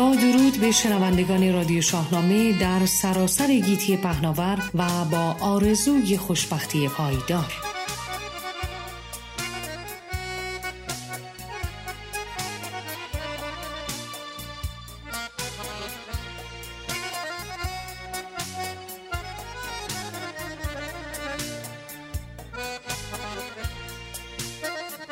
درود 0.00 0.60
به 0.60 0.72
شنوندگان 0.72 1.52
رادیو 1.52 1.82
شاهنامه 1.82 2.58
در 2.58 2.86
سراسر 2.86 3.46
گیتی 3.46 3.96
پهناور 3.96 4.58
و 4.74 5.04
با 5.04 5.36
آرزوی 5.40 6.16
خوشبختی 6.16 6.88
پایدار. 6.88 7.52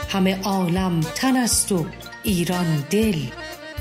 همه 0.09 0.41
عالم 0.43 1.01
تن 1.01 1.37
است 1.37 1.73
و 1.73 1.87
ایران 2.23 2.85
دل. 2.91 3.17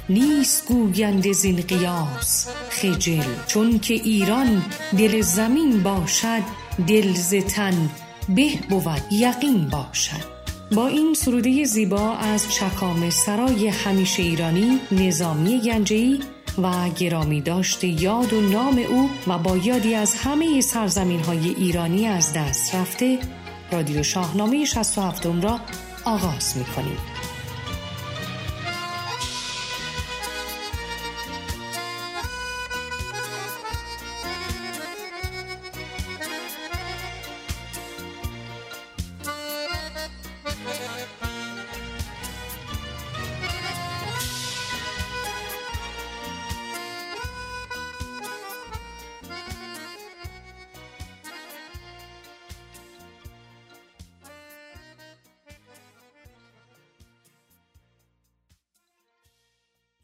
نیست 0.09 0.67
گوینده 0.67 1.33
زین 1.33 1.61
قیاس 1.61 2.47
خجل 2.69 3.23
چون 3.47 3.79
که 3.79 3.93
ایران 3.93 4.65
دل 4.97 5.21
زمین 5.21 5.83
باشد 5.83 6.43
دل 6.87 7.13
ز 7.13 7.35
تن 7.35 7.89
به 8.29 8.49
بود 8.69 9.01
یقین 9.11 9.67
باشد 9.67 10.37
با 10.71 10.87
این 10.87 11.13
سروده 11.13 11.63
زیبا 11.63 12.13
از 12.13 12.53
چکام 12.53 13.09
سرای 13.09 13.67
همیشه 13.67 14.23
ایرانی 14.23 14.79
نظامی 14.91 15.61
گنجهی 15.61 16.19
و 16.63 16.89
گرامی 16.89 17.41
داشت 17.41 17.83
یاد 17.83 18.33
و 18.33 18.41
نام 18.41 18.79
او 18.89 19.09
و 19.27 19.37
با 19.37 19.57
یادی 19.57 19.95
از 19.95 20.15
همه 20.15 20.61
سرزمین 20.61 21.19
های 21.19 21.49
ایرانی 21.49 22.07
از 22.07 22.33
دست 22.33 22.75
رفته 22.75 23.19
رادیو 23.71 24.03
شاهنامه 24.03 24.65
67 24.65 25.25
را 25.25 25.59
آغاز 26.05 26.57
می 26.57 26.65
کنیم. 26.65 27.16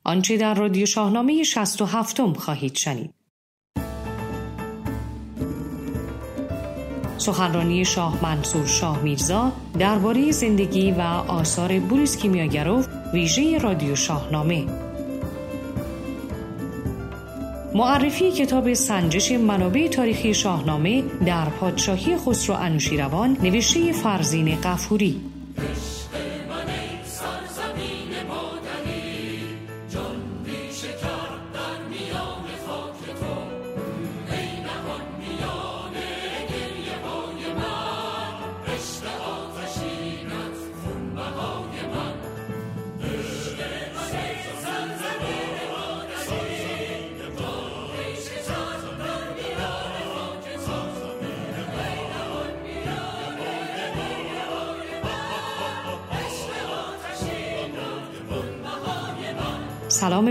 آنچه 0.05 0.37
در 0.37 0.53
رادیو 0.53 0.85
شاهنامه 0.85 1.43
67 1.43 2.21
خواهید 2.37 2.75
شنید. 2.75 3.13
سخنرانی 7.17 7.85
شاه 7.85 8.23
منصور 8.23 8.65
شاه 8.65 9.01
میرزا 9.01 9.51
درباره 9.79 10.31
زندگی 10.31 10.91
و 10.91 11.01
آثار 11.27 11.79
بوریس 11.79 12.17
کیمیاگروف 12.17 12.87
ویژه 13.13 13.57
رادیو 13.57 13.95
شاهنامه 13.95 14.65
معرفی 17.75 18.31
کتاب 18.31 18.73
سنجش 18.73 19.31
منابع 19.31 19.87
تاریخی 19.87 20.33
شاهنامه 20.33 21.03
در 21.25 21.49
پادشاهی 21.49 22.17
خسرو 22.17 22.55
انوشیروان 22.55 23.37
نوشته 23.43 23.91
فرزین 23.91 24.55
قفوری 24.55 25.21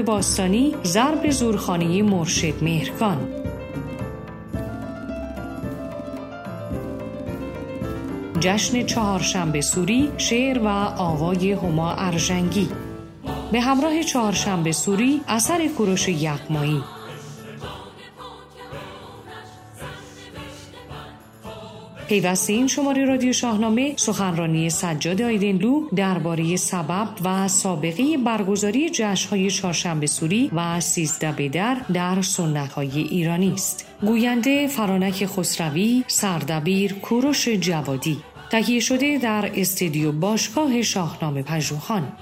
باستانی 0.02 0.74
ضرب 0.84 1.30
زورخانه 1.30 2.02
مرشد 2.02 2.62
مهرگان. 2.62 3.28
جشن 8.40 8.86
چهارشنبه 8.86 9.60
سوری 9.60 10.10
شعر 10.18 10.58
و 10.58 10.68
آوای 10.98 11.52
هما 11.52 11.92
ارژنگی. 11.92 12.68
به 13.52 13.60
همراه 13.60 14.02
چهارشنبه 14.02 14.72
سوری 14.72 15.20
اثر 15.28 15.68
کوروش 15.68 16.08
یغمایی. 16.08 16.82
پیوسته 22.08 22.52
این 22.52 22.66
شماره 22.66 23.04
رادیو 23.04 23.32
شاهنامه 23.32 23.92
سخنرانی 23.96 24.70
سجاد 24.70 25.22
آیدنلو 25.22 25.88
درباره 25.96 26.56
سبب 26.56 27.08
و 27.24 27.48
سابقه 27.48 28.16
برگزاری 28.24 28.90
جشنهای 28.90 29.50
چهارشنبه 29.50 30.06
سوری 30.06 30.50
و 30.54 30.80
سیزده 30.80 31.32
بدر 31.32 31.76
در 31.94 32.22
سنت 32.22 32.72
های 32.72 32.98
ایرانی 32.98 33.52
است. 33.52 33.86
گوینده 34.00 34.66
فرانک 34.66 35.26
خسروی، 35.26 36.04
سردبیر 36.06 36.94
کوروش 36.94 37.48
جوادی 37.48 38.18
تهیه 38.50 38.80
شده 38.80 39.18
در 39.18 39.50
استدیو 39.54 40.12
باشگاه 40.12 40.82
شاهنامه 40.82 41.42
پژوهان 41.42 42.12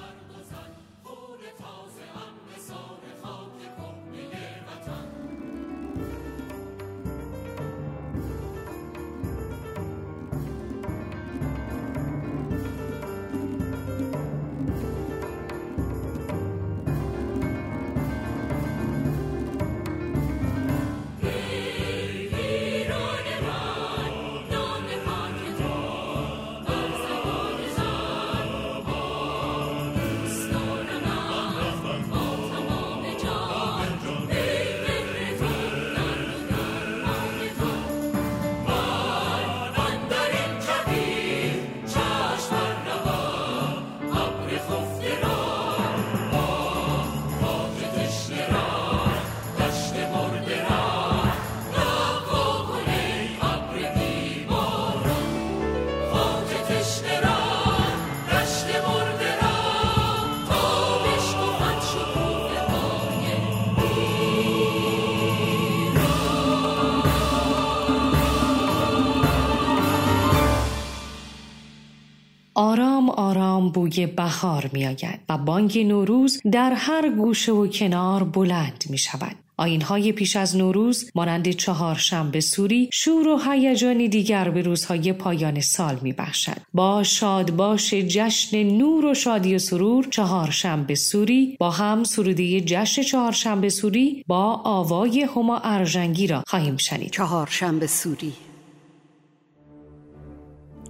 آرام 72.54 73.10
آرام 73.10 73.70
بوی 73.70 74.06
بهار 74.06 74.70
می 74.72 74.86
آید 74.86 75.20
و 75.28 75.38
بانگ 75.38 75.78
نوروز 75.78 76.40
در 76.52 76.72
هر 76.72 77.10
گوشه 77.10 77.52
و 77.52 77.66
کنار 77.66 78.24
بلند 78.24 78.84
می 78.90 78.98
شود. 78.98 79.36
آینهای 79.60 80.12
پیش 80.12 80.36
از 80.36 80.56
نوروز 80.56 81.10
مانند 81.14 81.50
چهارشنبه 81.50 82.40
سوری 82.40 82.90
شور 82.92 83.28
و 83.28 83.38
هیجانی 83.38 84.08
دیگر 84.08 84.50
به 84.50 84.62
روزهای 84.62 85.12
پایان 85.12 85.60
سال 85.60 85.98
میبخشد. 86.02 86.56
با 86.74 87.02
شاد 87.02 87.50
باش 87.50 87.94
جشن 87.94 88.62
نور 88.62 89.04
و 89.04 89.14
شادی 89.14 89.54
و 89.54 89.58
سرور 89.58 90.06
چهارشنبه 90.10 90.94
سوری 90.94 91.56
با 91.60 91.70
هم 91.70 92.04
سروده 92.04 92.60
جشن 92.60 93.02
چهارشنبه 93.02 93.68
سوری 93.68 94.24
با 94.26 94.60
آوای 94.64 95.22
هما 95.22 95.58
ارژنگی 95.58 96.26
را 96.26 96.42
خواهیم 96.46 96.76
شنید. 96.76 97.10
چهارشنبه 97.10 97.86
سوری. 97.86 98.32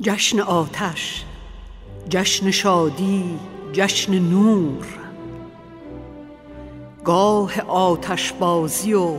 جشن 0.02 0.40
آتش. 0.40 1.24
جشن 2.08 2.50
شادی 2.50 3.38
جشن 3.73 4.19
نور. 4.19 4.87
گاه 7.05 7.61
آتش 7.61 8.32
بازی 8.32 8.94
و 8.94 9.14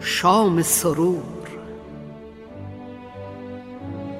شام 0.00 0.62
سرور. 0.62 1.48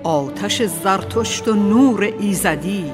آتش 0.02 0.62
زرتشت 0.62 1.48
و 1.48 1.54
نور 1.54 2.02
ایزدی. 2.02 2.92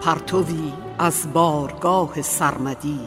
پرتوی 0.00 0.72
از 0.98 1.32
بارگاه 1.32 2.22
سرمدی. 2.22 3.00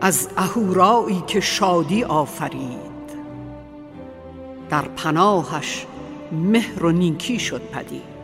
از 0.00 0.28
اهورایی 0.36 1.22
که 1.26 1.40
شادی 1.40 2.04
آفرید. 2.04 2.88
در 4.70 4.82
پناهش 4.82 5.86
مهر 6.32 6.84
و 6.84 6.90
نیکی 6.90 7.38
شد 7.38 7.62
پدید. 7.72 8.18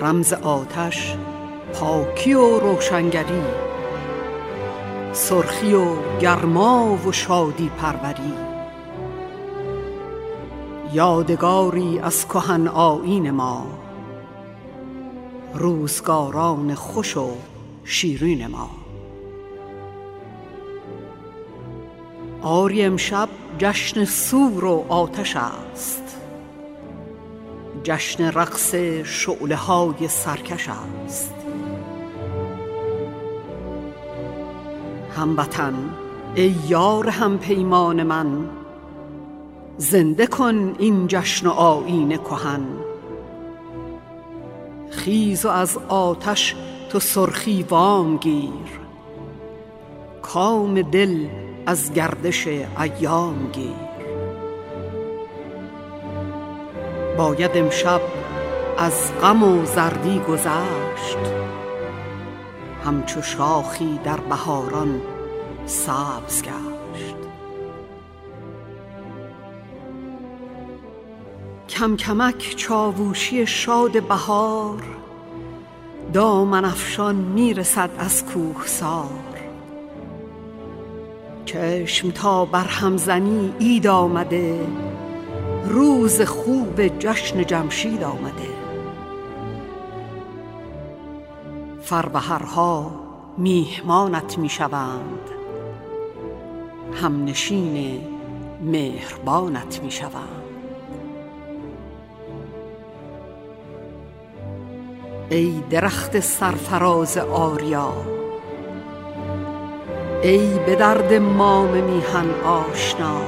رمز 0.00 0.32
آتش 0.32 1.16
پاکی 1.72 2.34
و 2.34 2.60
روشنگری 2.60 3.42
سرخی 5.12 5.74
و 5.74 5.86
گرما 6.20 6.98
و 7.06 7.12
شادی 7.12 7.68
پروری. 7.68 8.34
یادگاری 10.92 11.98
از 11.98 12.28
کهن 12.28 12.68
آیین 12.68 13.30
ما 13.30 13.66
روزگاران 15.54 16.74
خوش 16.74 17.16
و 17.16 17.30
شیرین 17.84 18.46
ما. 18.46 18.81
آری 22.42 22.82
امشب 22.82 23.28
جشن 23.58 24.04
سور 24.04 24.64
و 24.64 24.84
آتش 24.88 25.36
است. 25.36 26.02
جشن 27.84 28.24
رقص 28.32 28.74
شعله 29.04 29.56
های 29.56 30.08
سرکش 30.08 30.68
است. 30.68 31.34
هموطن 35.16 35.74
ای 36.34 36.54
یار 36.68 37.08
هم 37.08 37.38
پیمان 37.38 38.02
من 38.02 38.48
زنده 39.76 40.26
کن 40.26 40.74
این 40.78 41.06
جشن 41.06 41.46
و 41.46 41.50
آیین 41.50 42.16
کهن. 42.16 42.64
خیز 44.90 45.44
و 45.44 45.48
از 45.48 45.78
آتش 45.88 46.54
تو 46.90 47.00
سرخی 47.00 47.62
وام 47.62 48.16
گیر. 48.16 48.80
کام 50.22 50.82
دل 50.82 51.26
از 51.66 51.92
گردش 51.92 52.46
ایام 52.46 53.50
گیر 53.52 53.92
باید 57.18 57.50
امشب 57.54 58.00
از 58.78 59.12
غم 59.20 59.42
و 59.42 59.64
زردی 59.64 60.18
گذشت. 60.18 61.18
همچو 62.84 63.22
شاخی 63.22 64.00
در 64.04 64.16
بهاران 64.16 65.02
سبز 65.66 66.42
گشت. 66.42 67.16
کم 71.68 71.96
کمک 71.96 72.54
چاووشی 72.56 73.46
شاد 73.46 74.02
بهار 74.02 74.82
دامن 76.12 76.64
افشان 76.64 77.14
می‌رسد 77.14 77.90
از 77.98 78.24
کوهسار. 78.26 79.31
چشم 81.52 82.10
تا 82.10 82.44
بر 82.44 82.64
همزنی 82.64 83.52
اید 83.58 83.86
آمده. 83.86 84.66
روز 85.68 86.22
خوب 86.22 86.98
جشن 86.98 87.44
جمشید 87.44 88.04
آمده. 88.04 88.48
فربهرها 91.82 92.90
میهمانت 93.38 94.38
می‌شوند. 94.38 95.30
همنشین 97.02 98.00
مهربانت 98.62 99.80
می‌شوند. 99.82 100.42
ای 105.30 105.62
درخت 105.70 106.20
سرفراز 106.20 107.18
آریا 107.18 107.92
ای 110.22 110.58
به 110.66 110.74
درد 110.74 111.14
مام 111.14 111.70
میهن 111.70 112.30
آشنا 112.44 113.20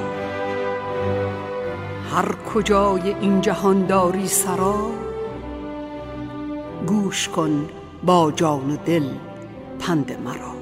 هر 2.10 2.32
کجای 2.54 3.14
این 3.20 3.40
جهانداری 3.40 4.26
سرا 4.26 4.90
گوش 6.86 7.28
کن 7.28 7.68
با 8.02 8.32
جان 8.36 8.70
و 8.70 8.76
دل 8.76 9.08
پند 9.80 10.20
مرا. 10.24 10.54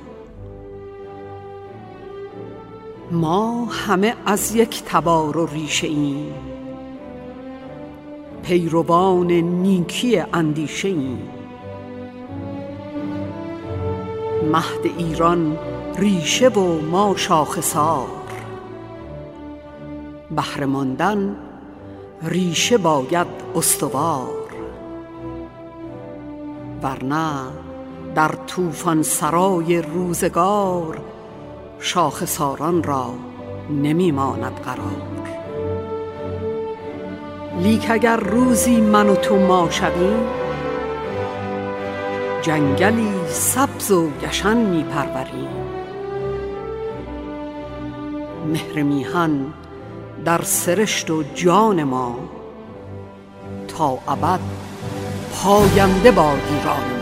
ما 3.11 3.65
همه 3.65 4.15
از 4.27 4.55
یک 4.55 4.83
تبار 4.87 5.39
و 5.39 5.47
ریشه 5.47 5.87
ایم 5.87 6.35
پیروان 8.43 9.31
نیکی 9.33 10.19
اندیشه 10.33 10.89
ایم. 10.89 11.29
مهد 14.53 14.99
ایران 14.99 15.59
ریشه 15.97 16.49
و 16.49 16.81
ما 16.81 17.17
شاخسار 17.17 18.07
بهره 20.31 20.67
ماندن 20.67 21.37
ریشه 22.23 22.79
باید 22.79 23.27
استوار. 23.55 24.29
ورنه 26.83 27.33
در 28.15 28.29
طوفان 28.47 29.03
سرای 29.03 29.83
روزگار 29.83 30.99
شاخساران 31.79 32.83
را 32.83 33.15
نمیماند 33.71 34.55
قرار. 34.55 35.13
لیک 37.59 37.87
اگر 37.91 38.17
روزی 38.17 38.81
من 38.81 39.09
و 39.09 39.15
تو 39.15 39.37
ما 39.37 39.71
شویم 39.71 40.27
جنگلی 42.43 43.13
سبز 43.29 43.91
و 43.91 44.11
گشن 44.23 44.57
میپروریم 44.57 45.62
مهر 48.53 48.83
میهن 48.83 49.47
در 50.25 50.43
سرشت 50.43 51.11
و 51.11 51.23
جان 51.35 51.85
ما 51.85 52.19
تا 53.69 53.99
ابد 54.09 54.41
پاینده 55.35 56.11
باد 56.11 56.41
ایران. 56.51 57.02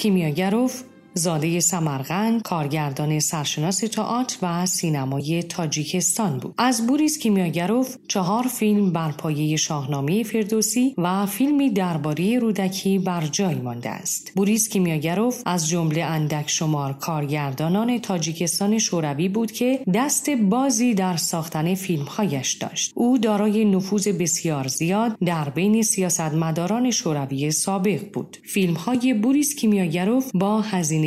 بوریس 0.00 0.02
کیمیاگروف 0.02 0.82
زاده 1.14 1.60
سمرقند 1.60 2.42
کارگردان 2.42 3.20
سرشناس 3.20 3.78
تئاتر 3.78 4.36
و 4.42 4.66
سینمای 4.66 5.42
تاجیکستان 5.42 6.38
بود. 6.38 6.54
از 6.58 6.86
بوریس 6.86 7.18
کیمیاگروف 7.18 7.96
چهار 8.08 8.42
فیلم 8.42 8.92
بر 8.92 9.12
پایه 9.12 9.56
شاهنامه 9.56 10.22
فردوسی 10.22 10.94
و 10.98 11.26
فیلمی 11.26 11.70
درباره 11.70 12.38
رودکی 12.38 12.98
بر 12.98 13.26
جای 13.26 13.54
مانده 13.54 13.90
است. 13.90 14.32
بوریس 14.36 14.68
کیمیاگروف 14.68 15.42
از 15.46 15.68
جمله 15.68 16.02
اندک 16.02 16.50
شمار 16.50 16.92
کارگردانان 16.92 17.98
تاجیکستان 17.98 18.78
شوروی 18.78 19.28
بود 19.28 19.52
که 19.52 19.80
دست 19.94 20.30
بازی 20.30 20.94
در 20.94 21.16
ساختن 21.16 21.74
فیلمهایش 21.74 22.52
داشت. 22.52 22.92
او 22.94 23.18
دارای 23.18 23.64
نفوذ 23.64 24.08
بسیار 24.08 24.68
زیاد 24.68 25.16
در 25.24 25.48
بین 25.48 25.82
سیاستمداران 25.82 26.90
شوروی 26.90 27.50
سابق 27.50 28.12
بود. 28.12 28.36
فیلمهای 28.44 29.14
بوریس 29.14 29.54
کیمیاگروف 29.54 30.30
با 30.34 30.60
هزینه 30.60 30.99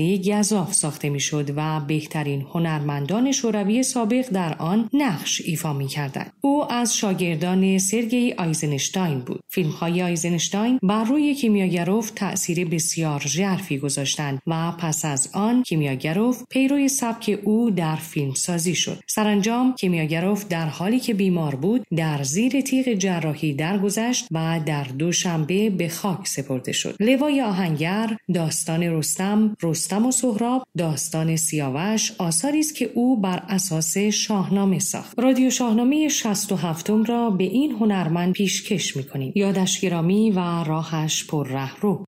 گذاف 0.53 0.73
ساخته 0.73 1.09
می‌شد 1.09 1.53
و 1.55 1.79
بهترین 1.79 2.41
هنرمندان 2.41 3.31
شوروی 3.31 3.83
سابق 3.83 4.29
در 4.29 4.55
آن 4.57 4.89
نقش 4.93 5.41
ایفا 5.45 5.73
می 5.73 5.88
کردند. 5.88 6.33
او 6.41 6.71
از 6.71 6.97
شاگردان 6.97 7.77
سرگئی 7.77 8.33
آیزنشتاین 8.33 9.19
بود. 9.19 9.39
فیلم 9.50 9.69
های 9.69 10.03
آیزنشتاین 10.03 10.79
بر 10.83 11.03
روی 11.03 11.35
کیمیاگروف 11.35 12.12
تأثیر 12.12 12.65
بسیار 12.67 13.23
ژرفی 13.27 13.77
گذاشتند 13.77 14.41
و 14.47 14.71
پس 14.71 15.05
از 15.05 15.29
آن 15.33 15.63
کیمیاگروف 15.63 16.43
پیروی 16.50 16.88
سبک 16.88 17.39
او 17.43 17.71
در 17.71 17.95
فیلم 17.95 18.33
سازی 18.33 18.75
شد. 18.75 19.00
سرانجام 19.07 19.75
کیمیاگروف 19.75 20.47
در 20.47 20.65
حالی 20.65 21.00
که 21.00 21.13
بیمار 21.13 21.55
بود 21.55 21.85
در 21.95 22.23
زیر 22.23 22.62
تیغ 22.62 22.93
جراحی 22.93 23.53
درگذشت 23.53 24.27
و 24.31 24.59
در 24.65 24.83
دوشنبه 24.83 25.69
به 25.69 25.89
خاک 25.89 26.27
سپرده 26.27 26.71
شد. 26.71 26.95
لوای 27.00 27.41
آهنگر، 27.41 28.17
داستان 28.33 28.83
رستم، 28.83 29.55
رستم 29.63 29.82
و 29.91 30.11
سهراب، 30.11 30.63
داستان 30.77 31.35
سیاوش 31.35 32.11
آثاری 32.19 32.59
است 32.59 32.75
که 32.75 32.91
او 32.93 33.21
بر 33.21 33.43
اساس 33.49 33.97
شاهنامه 33.97 34.79
ساخت. 34.79 35.19
رادیو 35.19 35.49
شاهنامه 35.49 36.09
67 36.09 36.89
را 36.89 37.29
به 37.29 37.43
این 37.43 37.71
هنرمند 37.71 38.33
پیشکش 38.33 38.97
می‌کنیم. 38.97 39.33
یادش 39.35 39.79
گرامی 39.79 40.31
و 40.31 40.63
راهش 40.63 41.23
پر 41.23 41.47
رو. 41.81 42.05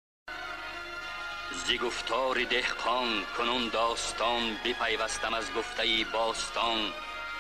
زی 1.68 1.78
گفتار 1.78 2.36
دهقان 2.44 3.08
کنون 3.38 3.70
داستان 3.74 4.42
بپیوستم 4.66 5.34
از 5.34 5.46
گفته 5.58 5.84
باستان 6.14 6.80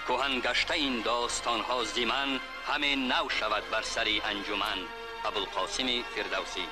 کهن 0.07 0.39
گشته 0.39 0.73
این 0.73 1.01
داستان 1.05 1.59
ها 1.59 1.83
زیمن 1.83 2.39
همه 2.67 2.95
نو 2.95 3.29
شود 3.29 3.63
بر 3.71 3.81
سری 3.81 4.21
انجمن 4.31 4.79
ابوالقاسم 5.25 5.87
فردوسی 6.15 6.65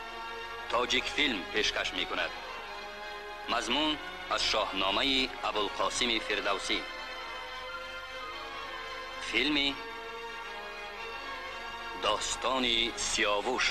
تاجیک 0.71 1.03
فیلم 1.03 1.39
پیشکش 1.53 1.93
می 1.93 2.05
کند 2.05 2.29
мазмун 3.51 3.97
аз 4.35 4.41
шоҳномаи 4.51 5.29
абулқосими 5.49 6.17
фирдавсӣ. 6.27 6.79
Филми 9.29 9.67
достони 12.03 12.91
сиёвуш 13.09 13.65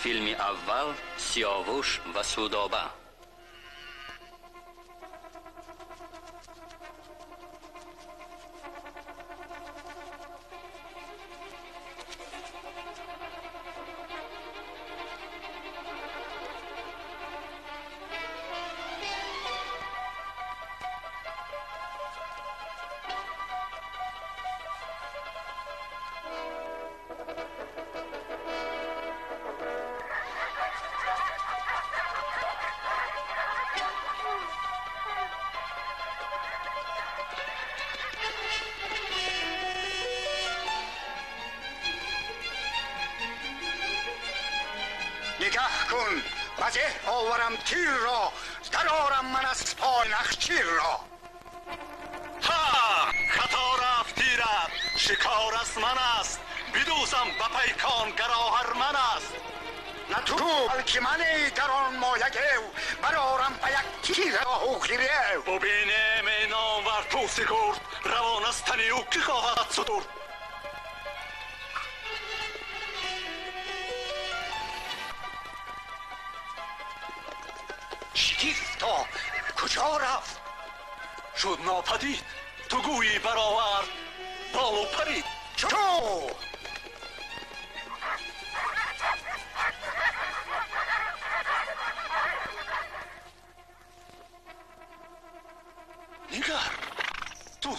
филми 0.00 0.34
аввал 0.50 0.88
сиёвуш 1.28 1.88
ва 2.14 2.22
судоба 2.32 2.84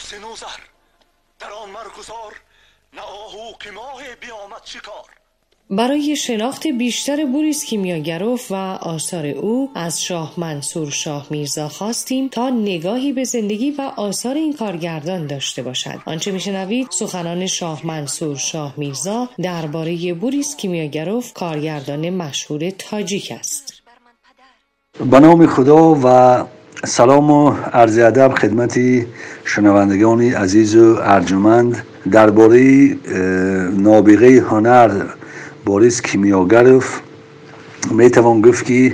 تو 0.10 0.16
سنوزر. 0.16 0.62
در 1.40 1.52
آن 1.52 1.70
مرگزار 1.70 2.34
نه 2.94 3.02
آهو 3.02 3.58
که 3.60 3.72
ماه 3.72 4.02
بیامد 4.22 4.62
شکار 4.66 5.06
برای 5.70 6.16
شناخت 6.16 6.68
بیشتر 6.68 7.26
بوریس 7.26 7.66
کیمیاگروف 7.66 8.52
و 8.52 8.56
آثار 8.82 9.26
او 9.26 9.72
از 9.76 10.04
شاه 10.04 10.34
منصور 10.38 10.92
شاه 10.92 11.28
میرزا 11.30 11.70
خواستیم 11.70 12.28
تا 12.28 12.50
نگاهی 12.50 13.14
به 13.14 13.24
زندگی 13.24 13.72
و 13.72 13.82
آثار 13.82 14.36
این 14.36 14.54
کارگردان 14.54 15.28
داشته 15.28 15.64
باشد. 15.64 16.00
آنچه 16.06 16.32
میشنوید 16.32 16.88
سخنان 16.92 17.48
شاه 17.48 17.86
منصور 17.86 18.38
شاه 18.38 18.74
میرزا 18.78 19.30
درباره 19.42 20.14
بوریس 20.14 20.56
کیمیاگروف 20.56 21.34
کارگردان 21.34 22.10
مشهور 22.10 22.70
تاجیک 22.70 23.32
است. 23.40 23.74
به 25.12 25.20
نام 25.20 25.48
خدا 25.48 25.96
و 26.04 26.46
سلام 26.86 27.32
و 27.32 27.50
عرض 27.74 27.98
ادب 27.98 28.34
خدمت 28.34 28.80
شنوندگان 29.46 30.22
عزیز 30.22 30.76
و 30.76 30.98
ارجمند. 31.02 31.84
درباره 32.12 32.90
نابغه 33.78 34.42
هنر 34.50 34.92
بوریس 35.66 36.02
کیمیاگروف 36.02 37.00
می‌توان 37.92 38.42
گفت 38.42 38.66
که 38.66 38.94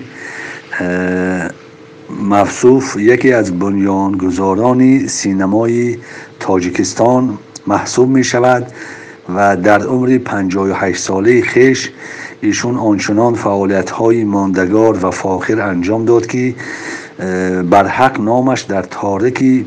مفصوف 2.21 2.97
یکی 2.99 3.33
از 3.33 3.59
بنیانگذاران 3.59 5.07
سینمای 5.07 5.97
تاجیکستان 6.39 7.37
محسوب 7.67 8.09
می 8.09 8.23
شود 8.23 8.67
و 9.35 9.57
در 9.57 9.81
عمر 9.81 10.17
58 10.17 11.01
ساله 11.01 11.41
خیش 11.41 11.91
ایشون 12.41 12.77
آنچنان 12.77 13.33
فعالیت 13.33 13.89
های 13.89 14.23
ماندگار 14.23 15.05
و 15.05 15.11
فاخر 15.11 15.61
انجام 15.61 16.05
داد 16.05 16.25
که 16.27 16.55
بر 17.69 17.87
حق 17.87 18.21
نامش 18.21 18.61
در 18.61 18.81
تاریکی 18.81 19.65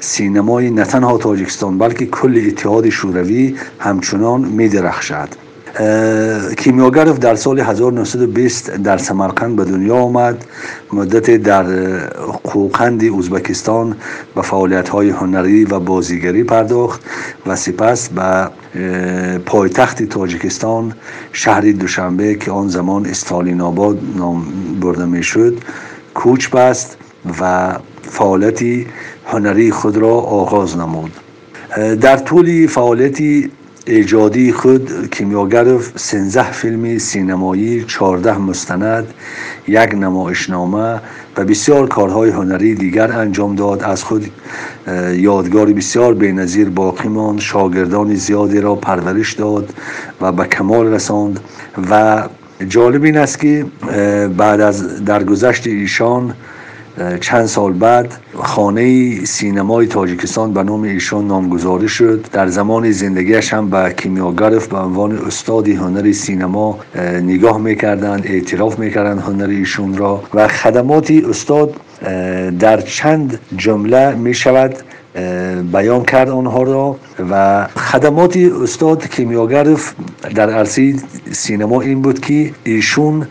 سینمای 0.00 0.70
نه 0.70 0.84
تنها 0.84 1.18
تاجیکستان 1.18 1.78
بلکه 1.78 2.06
کل 2.06 2.44
اتحاد 2.46 2.88
شوروی 2.88 3.56
همچنان 3.78 4.40
می 4.40 4.68
درخشد 4.68 5.28
کیمیاگرف 6.58 7.18
در 7.18 7.34
سال 7.34 7.60
1920 7.60 8.70
در 8.70 8.98
سمرقند 8.98 9.56
به 9.56 9.64
دنیا 9.64 9.96
آمد. 9.96 10.44
مدت 10.92 11.30
در 11.30 11.62
قوقند 12.44 13.04
ازبکستان 13.18 13.96
به 14.34 14.42
فعالیت 14.42 14.88
های 14.88 15.10
هنری 15.10 15.64
و 15.64 15.80
بازیگری 15.80 16.44
پرداخت 16.44 17.00
و 17.46 17.56
سپس 17.56 18.08
به 18.08 18.50
پایتخت 19.46 20.02
تاجیکستان 20.02 20.92
شهر 21.32 21.60
دوشنبه 21.60 22.34
که 22.34 22.50
آن 22.50 22.68
زمان 22.68 23.06
استالین 23.06 23.60
آباد 23.60 23.98
نام 24.16 24.44
برده 24.80 25.04
می 25.04 25.22
شد 25.22 25.58
کوچ 26.16 26.48
بست 26.48 26.96
و 27.40 27.72
فعالیت 28.02 28.86
هنری 29.26 29.70
خود 29.70 29.96
را 29.96 30.14
آغاز 30.14 30.76
نمود. 30.76 31.12
در 32.00 32.16
طول 32.16 32.66
فعالیتی 32.66 33.50
ایجادی 33.86 34.52
خود 34.52 35.10
کیمیاگرف 35.10 35.92
سنزه 35.98 36.50
فیلم 36.50 36.98
سینمایی 36.98 37.84
چارده 37.84 38.38
مستند 38.38 39.14
یک 39.68 39.94
نمایشنامه 39.94 41.00
و 41.36 41.44
بسیار 41.44 41.88
کارهای 41.88 42.30
هنری 42.30 42.74
دیگر 42.74 43.12
انجام 43.12 43.54
داد. 43.54 43.82
از 43.82 44.04
خود 44.04 44.30
یادگاری 45.14 45.72
بسیار 45.72 46.14
بینظیر 46.14 46.68
باقی 46.68 47.08
ماند. 47.08 47.40
شاگردان 47.40 48.14
زیادی 48.14 48.60
را 48.60 48.74
پرورش 48.74 49.32
داد 49.32 49.74
و 50.20 50.32
به 50.32 50.44
کمال 50.44 50.86
رساند 50.86 51.40
و 51.90 52.22
جالب 52.68 53.04
این 53.04 53.16
است 53.16 53.40
که 53.40 53.66
بعد 54.36 54.60
از 54.60 55.04
درگذشت 55.04 55.66
ایشان 55.66 56.34
چند 57.20 57.46
سال 57.46 57.72
بعد 57.72 58.14
خانه 58.34 59.24
سینمای 59.24 59.86
تاجیکستان 59.86 60.52
به 60.52 60.62
نام 60.62 60.82
ایشان 60.82 61.26
نامگذاری 61.26 61.88
شد. 61.88 62.24
در 62.32 62.46
زمان 62.46 62.90
زندگیش 62.90 63.54
هم 63.54 63.70
به 63.70 63.94
کیمیاگرف 63.96 64.66
به 64.68 64.78
عنوان 64.78 65.18
استادی 65.26 65.72
هنر 65.72 66.12
سینما 66.12 66.78
نگاه 67.22 67.58
می‌کردند 67.58 68.26
اعتراف 68.26 68.78
می‌کردند 68.78 69.18
هنر 69.18 69.48
ایشون 69.48 69.96
را 69.96 70.22
و 70.34 70.48
خدماتی 70.48 71.26
استاد 71.30 71.74
در 72.58 72.80
چند 72.80 73.38
جمله 73.56 74.14
می 74.14 74.34
شود 74.34 74.74
بیان 75.72 76.04
کرد 76.04 76.28
آنها 76.28 76.62
را 76.62 76.96
و 77.30 77.66
خدمات 77.66 78.36
استاد 78.36 79.08
کیمیاگرف 79.08 79.94
در 80.34 80.50
عرصه 80.50 80.94
سینما 81.32 81.80
این 81.80 82.02
بود 82.02 82.20
که 82.20 82.50
ایشون 82.64 83.26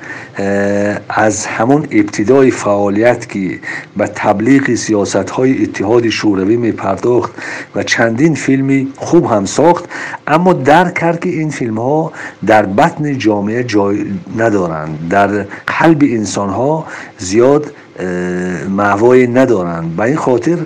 از 1.10 1.46
همون 1.46 1.88
ابتدای 1.92 2.52
فعالیت 2.52 3.30
که 3.30 3.60
به 3.98 4.08
تبلیغ 4.08 4.76
سیاست 4.76 5.30
های 5.30 5.64
اتحاد 5.64 6.10
شوروی 6.10 6.58
می 6.58 6.72
پرداخت 6.72 7.32
و 7.76 7.84
چندین 7.84 8.36
فیلمی 8.36 8.94
خوب 8.98 9.26
هم 9.26 9.46
ساخت 9.46 9.86
اما 10.28 10.54
در 10.54 10.92
کرد 10.92 11.20
که 11.20 11.30
این 11.30 11.50
فیلم 11.50 11.80
ها 11.80 12.12
در 12.46 12.66
بطن 12.66 13.18
جامعه 13.18 13.64
جای 13.64 14.06
ندارند. 14.38 15.08
در 15.10 15.46
قلب 15.68 16.04
انسان 16.04 16.50
ها 16.50 16.86
زیاد 17.18 17.72
معوای 18.70 19.28
ندارند 19.28 19.96
به 19.96 20.04
این 20.04 20.16
خاطر 20.16 20.58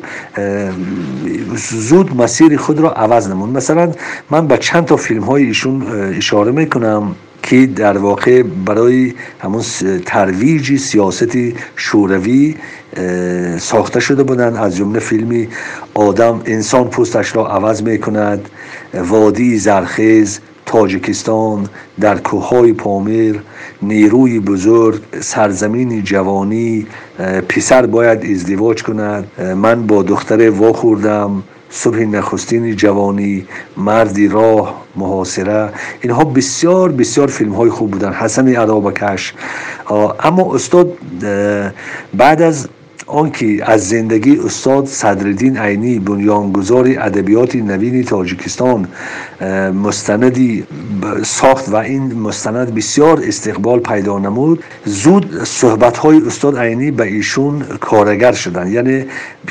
زود 1.69 2.17
مسیر 2.17 2.57
خود 2.57 2.79
را 2.79 2.91
عوض 2.91 3.29
نمون. 3.29 3.49
مثلا 3.49 3.91
من 4.29 4.47
به 4.47 4.57
چند 4.57 4.85
تا 4.85 4.95
فیلم 4.95 5.23
های 5.23 5.43
ایشون 5.43 5.83
اشاره 6.17 6.51
می‌کنم 6.51 7.15
که 7.43 7.65
در 7.65 7.97
واقع 7.97 8.43
برای 8.43 9.13
همون 9.39 9.63
ترویج 10.05 10.77
سیاست 10.77 11.37
شوروی 11.75 12.55
ساخته 13.59 13.99
شده 13.99 14.23
بودند 14.23 14.55
از 14.57 14.75
جمله 14.75 14.99
فیلمی 14.99 15.47
آدم 15.93 16.41
انسان 16.45 16.87
پوستش 16.89 17.35
را 17.35 17.47
عوض 17.47 17.81
می 17.81 17.97
کند 17.97 18.49
وادی 18.93 19.57
زرخیز 19.57 20.39
تاجیکستان 20.69 21.69
در 21.99 22.17
کوههای 22.17 22.73
پامیر 22.73 23.41
نیروی 23.81 24.39
بزرگ 24.39 25.01
سرزمین 25.19 26.03
جوانی 26.03 26.87
پسر 27.49 27.85
باید 27.85 28.25
ازدواج 28.31 28.83
کند. 28.83 29.31
من 29.55 29.87
با 29.87 30.03
دختر 30.03 30.49
وا 30.49 30.73
خوردم 30.73 31.43
صبح 31.69 31.97
نخستین 31.99 32.75
جوانی 32.75 33.45
مردی 33.77 34.27
راه 34.27 34.85
محاصره. 34.95 35.69
اینها 36.01 36.23
بسیار 36.23 36.91
بسیار 36.91 37.27
فیلم 37.27 37.53
های 37.53 37.69
خوب 37.69 37.91
بودن. 37.91 38.13
حسن 38.13 38.55
عرابکش 38.55 39.33
اما 40.19 40.55
استاد 40.55 40.97
بعد 42.13 42.41
از 42.41 42.67
آنکه 43.09 43.71
از 43.71 43.89
زندگی 43.89 44.37
استاد 44.37 44.85
صدرالدین 44.85 45.57
عینی 45.57 45.99
بنیانگذار 45.99 46.87
ادبیات 46.87 47.55
نوین 47.55 48.03
تاجیکستان 48.03 48.87
مستندی 49.83 50.63
ساخت 51.23 51.69
و 51.69 51.75
این 51.75 52.13
مستند 52.13 52.75
بسیار 52.75 53.21
استقبال 53.23 53.79
پیدا 53.79 54.19
نمود 54.19 54.63
زود 54.85 55.43
صحبت 55.43 55.97
های 55.97 56.21
استاد 56.27 56.57
عینی 56.57 56.91
به 56.91 57.03
ایشون 57.03 57.63
کارگر 57.79 58.31
شدن 58.31 58.67
یعنی 58.67 59.05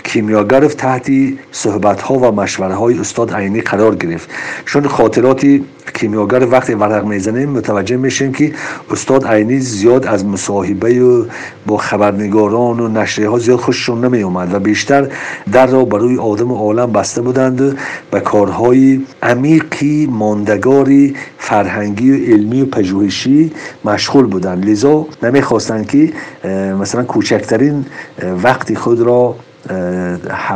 کیمیاگرف 0.05 0.75
تحت 0.75 1.11
صحبت 1.53 2.03
ها 2.03 2.15
و 2.15 2.33
مشوره 2.33 2.75
های 2.75 2.99
استاد 2.99 3.35
عینی 3.35 3.61
قرار 3.61 3.95
گرفت. 3.95 4.31
چون 4.65 4.87
خاطراتی 4.89 5.65
کیمیاگر 5.95 6.47
وقتی 6.51 6.75
ورق 6.75 7.05
می‌زنیم 7.05 7.51
متوجه 7.51 7.97
میشیم 7.97 8.33
که 8.33 8.53
استاد 8.91 9.27
عینی 9.27 9.59
زیاد 9.59 10.07
از 10.07 10.25
مصاحبه 10.25 11.03
و 11.03 11.25
با 11.67 11.77
خبرنگاران 11.77 12.81
و 12.81 12.89
نشریه 12.89 13.29
ها 13.29 13.39
زیاد 13.39 13.59
خوششون 13.59 14.05
نمی 14.05 14.23
اومد 14.23 14.55
و 14.55 14.59
بیشتر 14.59 15.09
در 15.53 15.67
را 15.67 15.85
برای 15.85 16.17
آدم 16.17 16.53
و 16.53 16.55
عالم 16.55 16.93
بسته 16.93 17.23
بودند 17.23 17.79
به 18.11 18.21
کارهای 18.21 19.01
عمیقی 19.23 20.07
ماندگاری 20.07 21.17
فرهنگی 21.39 22.11
و 22.11 22.33
علمی 22.35 22.63
و 22.63 22.67
پژوهشی 22.67 23.53
مشغول 23.85 24.27
بودند. 24.27 24.71
لذا 24.71 25.07
نمی‌خواستند 25.23 25.87
که 25.87 26.13
مثلا 26.81 27.05
کوچکترین 27.05 27.87
وقتی 28.43 28.77
خود 28.77 29.01
را 29.01 29.37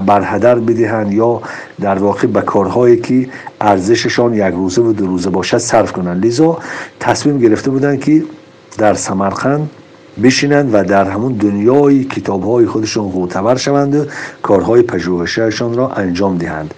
بر 0.07 0.23
هدر 0.25 0.55
بدهند 0.55 1.13
یا 1.13 1.43
در 1.81 1.99
واقع 1.99 2.27
به 2.27 2.41
کارهایی 2.41 2.97
که 2.97 3.29
ارزششان 3.61 4.35
یک 4.35 4.55
روزه 4.55 4.83
و 4.83 4.93
دو 4.93 5.07
روزه 5.07 5.31
باشد 5.31 5.59
صرف 5.59 5.93
کنند. 5.93 6.27
لذا 6.27 6.59
تصمیم 7.01 7.39
گرفته 7.39 7.71
بودند 7.71 8.01
که 8.01 8.23
در 8.79 8.95
سمرقند 8.95 9.71
بشینند 10.23 10.75
و 10.75 10.85
در 10.85 11.05
همون 11.05 11.33
دنیای 11.33 12.05
کتاب 12.05 12.45
های 12.45 12.67
خودشون 12.67 13.09
غوتور 13.09 13.57
شوند 13.57 13.95
و 13.95 14.05
کارهای 14.43 14.83
پژوهششان 14.83 15.75
را 15.75 15.89
انجام 15.89 16.39
دهند. 16.39 16.75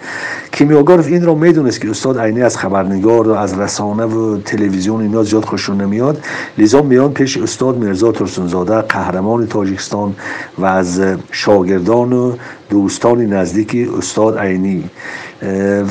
کیمیاگرف 0.52 1.06
این 1.06 1.24
را 1.24 1.34
می‌دونست 1.34 1.80
که 1.80 1.90
استاد 1.90 2.18
عینی 2.18 2.42
از 2.42 2.56
خبرنگار 2.56 3.28
و 3.28 3.32
از 3.32 3.58
رسانه 3.58 4.04
و 4.04 4.38
تلویزیون 4.38 5.00
اینا 5.00 5.22
زیاد 5.22 5.44
خوششون 5.44 5.80
نمیاد. 5.80 6.24
لذا 6.58 6.82
میان 6.82 7.12
پیش 7.12 7.36
استاد 7.36 7.78
مرزا 7.78 8.12
ترسونزاده 8.12 8.80
قهرمان 8.80 9.46
تاجیکستان 9.46 10.14
و 10.58 10.64
از 10.64 11.02
شاگردان 11.30 12.12
و 12.12 12.36
دوستان 12.70 13.20
نزدیک 13.20 13.88
استاد 13.98 14.38
عینی. 14.38 14.90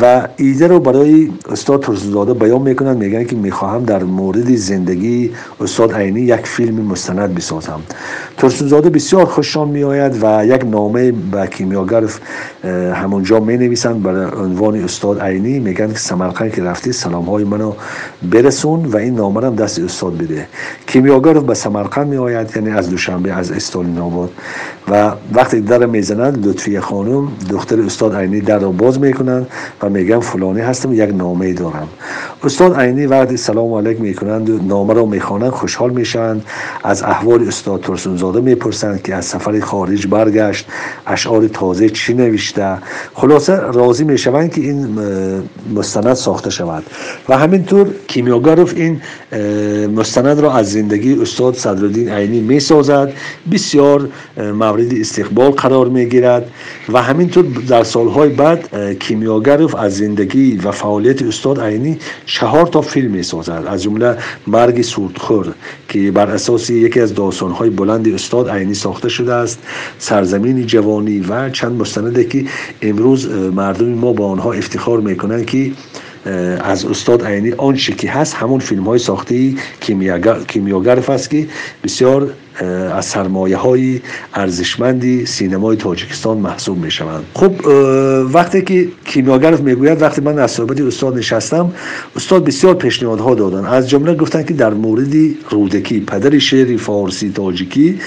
و 0.02 0.28
ایده 0.38 0.68
رو 0.68 0.80
برای 0.80 1.32
استاد 1.50 1.84
ترسونزاده 1.84 2.34
بیان 2.34 2.62
می‌کنن 2.62 2.98
میگن 2.98 3.24
که 3.24 3.36
می‌خواهم 3.36 3.84
در 3.84 4.04
مورد 4.04 4.56
زندگی 4.56 5.32
استاد 5.62 5.94
عینی 5.94 6.22
یک 6.22 6.48
فیلم 6.48 6.76
مستند 6.76 7.36
بسازم. 7.36 7.80
ترسونزاده 8.38 8.90
بسیار 8.90 9.26
خوششان 9.26 9.68
میآید 9.68 10.24
و 10.24 10.46
یک 10.46 10.66
نامه 10.66 11.12
به 11.12 11.48
کیمیاگرف 11.48 12.20
همونجا 12.94 13.40
می 13.40 13.58
نویسند 13.58 14.04
برای 14.04 14.26
عنوان 14.26 14.84
استاد 14.84 15.22
عینی 15.22 15.60
میگن 15.60 15.88
که 15.88 16.00
سمرقند 16.00 16.52
که 16.52 16.64
رفتی 16.64 16.92
سلام 16.92 17.26
های 17.26 17.44
منو 17.44 17.74
برسون 18.32 18.86
و 18.86 18.98
این 18.98 19.16
نامه 19.16 19.46
هم 19.46 19.56
دست 19.56 19.80
استاد 19.80 20.18
بده. 20.18 20.48
کیمیاگرف 20.88 21.44
به 21.44 21.54
سمرقند 21.54 22.08
می 22.08 22.18
آید 22.18 22.52
یعنی 22.56 22.70
از 22.70 22.90
دوشنبه 22.90 23.34
از 23.34 23.52
استالین 23.52 23.98
آباد 23.98 24.30
و 24.92 25.12
وقتی 25.34 25.62
در 25.62 25.86
می‌زنند 25.86 26.48
لطفی 26.48 26.80
خانم 26.80 27.28
دختر 27.50 27.82
استاد 27.82 28.16
عینی 28.16 28.42
در 28.42 28.60
را 28.60 28.72
باز 28.72 29.00
می‌کنند 29.00 29.48
و 29.82 29.90
میگن 29.90 30.20
فلانی 30.20 30.62
هستم 30.62 30.94
یک 30.94 31.10
نامه 31.16 31.54
دارم. 31.54 31.88
استاد 32.44 32.80
عینی 32.80 33.06
وقتی 33.06 33.38
سلام 33.38 33.74
علیک 33.74 34.02
می‌کنند 34.02 34.50
و 34.50 34.60
نامه 34.64 34.94
را 34.94 35.06
می‌خوانند 35.06 35.52
خوشحال 35.52 35.90
میشند 35.90 36.46
از 36.84 37.04
احوال 37.04 37.48
استاد 37.48 37.82
ترسونزاده 37.82 38.42
می‌پرسند 38.42 39.02
که 39.02 39.16
از 39.16 39.26
سفر 39.26 39.60
خارج 39.60 40.08
برگشت 40.08 40.68
اشعار 41.08 41.48
تازه 41.48 41.90
چی 41.90 42.14
نوشته. 42.14 42.78
خلاصه 43.14 43.56
راضی 43.56 44.04
می‌شوند 44.04 44.52
که 44.52 44.62
این 44.62 44.98
مستند 45.76 46.14
ساخته 46.14 46.50
شود. 46.50 46.84
و 47.30 47.38
همینطور 47.38 47.88
کیمیاگرف 48.08 48.74
این 48.76 49.02
مستند 49.96 50.40
را 50.40 50.54
از 50.54 50.72
زندگی 50.72 51.22
استاد 51.22 51.56
صدرالدین 51.56 52.10
عینی 52.10 52.42
می‌سازد. 52.42 53.14
بسیار 53.52 54.10
مورد 54.74 54.94
استقبال 54.94 55.52
قرار 55.52 55.90
می‌گیرد 55.90 56.52
و 56.94 57.02
همینطور 57.02 57.46
در 57.68 57.84
سالهای 57.84 58.30
بعد 58.30 58.76
کیمیاگرف 59.00 59.76
از 59.76 59.98
زندگی 59.98 60.58
و 60.58 60.72
فعالیت 60.72 61.22
استاد 61.22 61.60
عینی 61.60 61.98
چهار 62.26 62.68
تا 62.68 62.82
فیلم 62.82 63.12
می 63.12 63.24
سازد 63.24 63.64
از 63.68 63.84
جمله 63.84 64.18
مرگ 64.48 64.82
سودخور 64.82 65.54
که 65.90 66.12
بر 66.12 66.30
اساس 66.30 66.70
یکی 66.70 67.00
از 67.00 67.14
داستانهای 67.14 67.70
بلند 67.70 68.08
استاد 68.08 68.50
عینی 68.50 68.74
ساخته 68.74 69.10
شده 69.10 69.34
است 69.34 69.60
سرزمین 70.00 70.66
جوانی 70.66 71.20
و 71.20 71.50
چند 71.50 71.82
مستنده 71.82 72.24
که 72.24 72.46
امروز 72.82 73.28
مردم 73.32 73.90
ما 73.90 74.14
با 74.14 74.28
آنها 74.28 74.54
افتخار 74.54 75.00
می‌کنند 75.00 75.46
که 75.46 75.72
از 76.62 76.86
استاد 76.86 77.26
عینی 77.26 77.52
آنچه 77.52 77.94
که 77.94 78.12
هست 78.12 78.34
همون 78.36 78.60
فیلم 78.60 78.84
های 78.84 79.00
ساخته 79.00 79.54
کیمیاگرف 80.48 81.10
است 81.10 81.30
که 81.30 81.48
بسیار 81.84 82.34
از 82.96 83.06
سرمایه 83.06 83.58
های 83.58 84.00
ارزشمندی 84.34 85.26
سینمای 85.26 85.78
تاجیکستان 85.78 86.38
محسوب 86.38 86.78
می 86.78 86.92
شوند 86.92 87.24
خب 87.34 87.52
وقتی 88.34 88.62
که 88.62 88.88
کیمیاگرف 89.06 89.62
می‌گوید 89.62 90.02
وقتی 90.02 90.22
من 90.22 90.40
از 90.40 90.52
صحبت 90.52 90.82
استاد 90.82 91.18
نشستم 91.18 91.74
استاد 92.16 92.46
بسیار 92.46 92.76
پیشنهادها 92.76 93.36
دادن. 93.36 93.66
از 93.66 93.90
جمله 93.90 94.16
گفتن 94.16 94.44
که 94.44 94.54
در 94.54 94.74
مورد 94.74 95.14
رودکی 95.50 96.00
پدر 96.00 96.40
شعر 96.40 96.78
فارسی 96.78 97.32
تاجیکی 97.36 98.00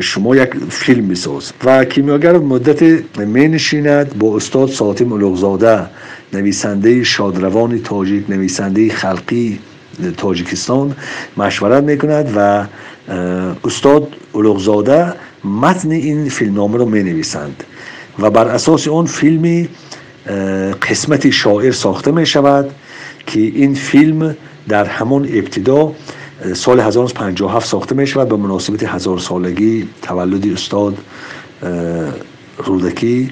شما 0.00 0.36
یک 0.36 0.50
فیلم 0.70 1.08
بساز 1.08 1.52
و 1.64 1.84
کیمیاگرف 1.84 2.42
مدت 2.42 2.82
می 3.18 3.48
نشیند 3.48 4.18
با 4.18 4.36
استاد 4.36 4.68
ساتیم 4.68 5.12
الوغزاده 5.12 5.86
نویسنده 6.32 7.04
شادروان 7.04 7.82
تاجیک 7.82 8.30
نویسنده 8.30 8.88
خلقی 8.92 9.58
تاجیکستان 10.16 10.96
مشورت 11.36 11.82
می‌کند 11.82 12.32
و 12.36 12.66
استاد 13.64 14.08
اولوغزاده 14.32 15.12
متن 15.44 15.90
این 15.90 16.28
فیلمنامه 16.28 16.78
رو 16.78 16.84
می 16.84 17.02
نویسند 17.02 17.64
و 18.18 18.30
بر 18.30 18.48
اساس 18.48 18.88
اون 18.88 19.06
فیلمی 19.06 19.68
قسمت 20.90 21.30
شاعر 21.30 21.72
ساخته 21.72 22.10
می 22.10 22.26
شود 22.26 22.70
که 23.26 23.40
این 23.40 23.74
فیلم 23.74 24.36
در 24.68 24.84
همون 24.84 25.28
ابتدا 25.32 25.92
سال 26.54 26.80
1957 26.80 27.66
ساخته 27.66 27.94
می 27.94 28.06
شود 28.06 28.28
به 28.28 28.36
مناسبت 28.36 28.82
هزار 28.82 29.18
سالگی 29.18 29.88
تولد 30.02 30.52
استاد 30.52 30.98
رودکی. 32.58 33.30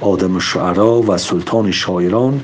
آدم 0.00 0.34
الشعرا 0.34 1.02
و 1.02 1.18
سلطان 1.18 1.70
شاعران 1.70 2.40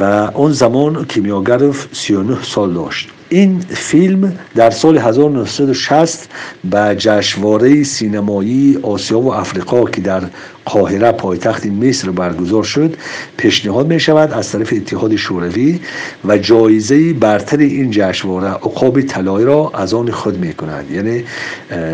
و 0.00 0.30
اون 0.34 0.52
زمان 0.52 1.04
کیمیاگرف 1.04 1.86
39 1.92 2.42
سال 2.42 2.74
داشت. 2.74 3.08
این 3.28 3.58
فیلم 3.60 4.38
در 4.54 4.70
سال 4.70 4.98
1960 4.98 6.28
به 6.64 6.96
جشنواره 6.98 7.82
سینمایی 7.84 8.78
آسیا 8.82 9.18
و 9.20 9.34
افریقا 9.34 9.84
که 9.84 10.00
در 10.00 10.22
قاهره 10.66 11.12
پایتخت 11.12 11.66
مصر 11.66 12.10
برگزار 12.10 12.64
شد 12.64 12.96
پیشنهاد 13.36 13.86
می 13.86 14.00
شود 14.00 14.32
از 14.32 14.52
طرف 14.52 14.72
اتحاد 14.72 15.16
شوروی 15.16 15.80
و 16.24 16.38
جایزه 16.38 17.12
برتر 17.12 17.58
این 17.58 17.90
جشنواره 17.90 18.48
عقاب 18.48 19.00
طلایی 19.00 19.46
را 19.46 19.70
از 19.74 19.94
آن 19.94 20.10
خود 20.10 20.38
می 20.38 20.52
کنند 20.52 20.90
یعنی 20.90 21.24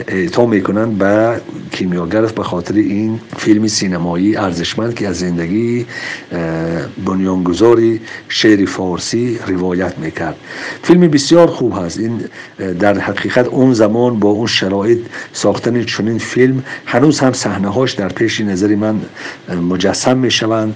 اعطا 0.09 0.47
می 0.47 0.63
کنند 0.63 0.99
به 0.99 1.41
کیمیاگر 1.73 2.21
به 2.21 2.43
خاطر 2.43 2.75
این 2.75 3.21
فیلم 3.37 3.67
سینمایی 3.67 4.37
ارزشمند 4.37 4.95
که 4.95 5.09
از 5.09 5.19
زندگی 5.19 5.87
بنیانگذاری 7.07 8.01
شعر 8.29 8.67
فارسی 8.67 9.39
روایت 9.47 9.99
می‌کرد. 9.99 10.37
فیلم 10.83 11.01
بسیار 11.01 11.47
خوب 11.47 11.79
هست. 11.85 11.99
این 11.99 12.21
در 12.81 12.99
حقیقت 12.99 13.47
اون 13.47 13.75
زمان 13.75 14.19
با 14.19 14.29
اون 14.29 14.47
شرایط 14.47 14.99
ساختن 15.33 15.85
چنین 15.85 16.19
فیلم 16.19 16.65
هنوز 16.87 17.21
هم 17.21 17.33
صحنه 17.33 17.69
هاش 17.69 17.93
در 17.93 18.09
پیش 18.09 18.41
نظر 18.41 18.62
من 18.69 19.01
مجسم 19.69 20.17
می 20.17 20.31
شوند 20.31 20.75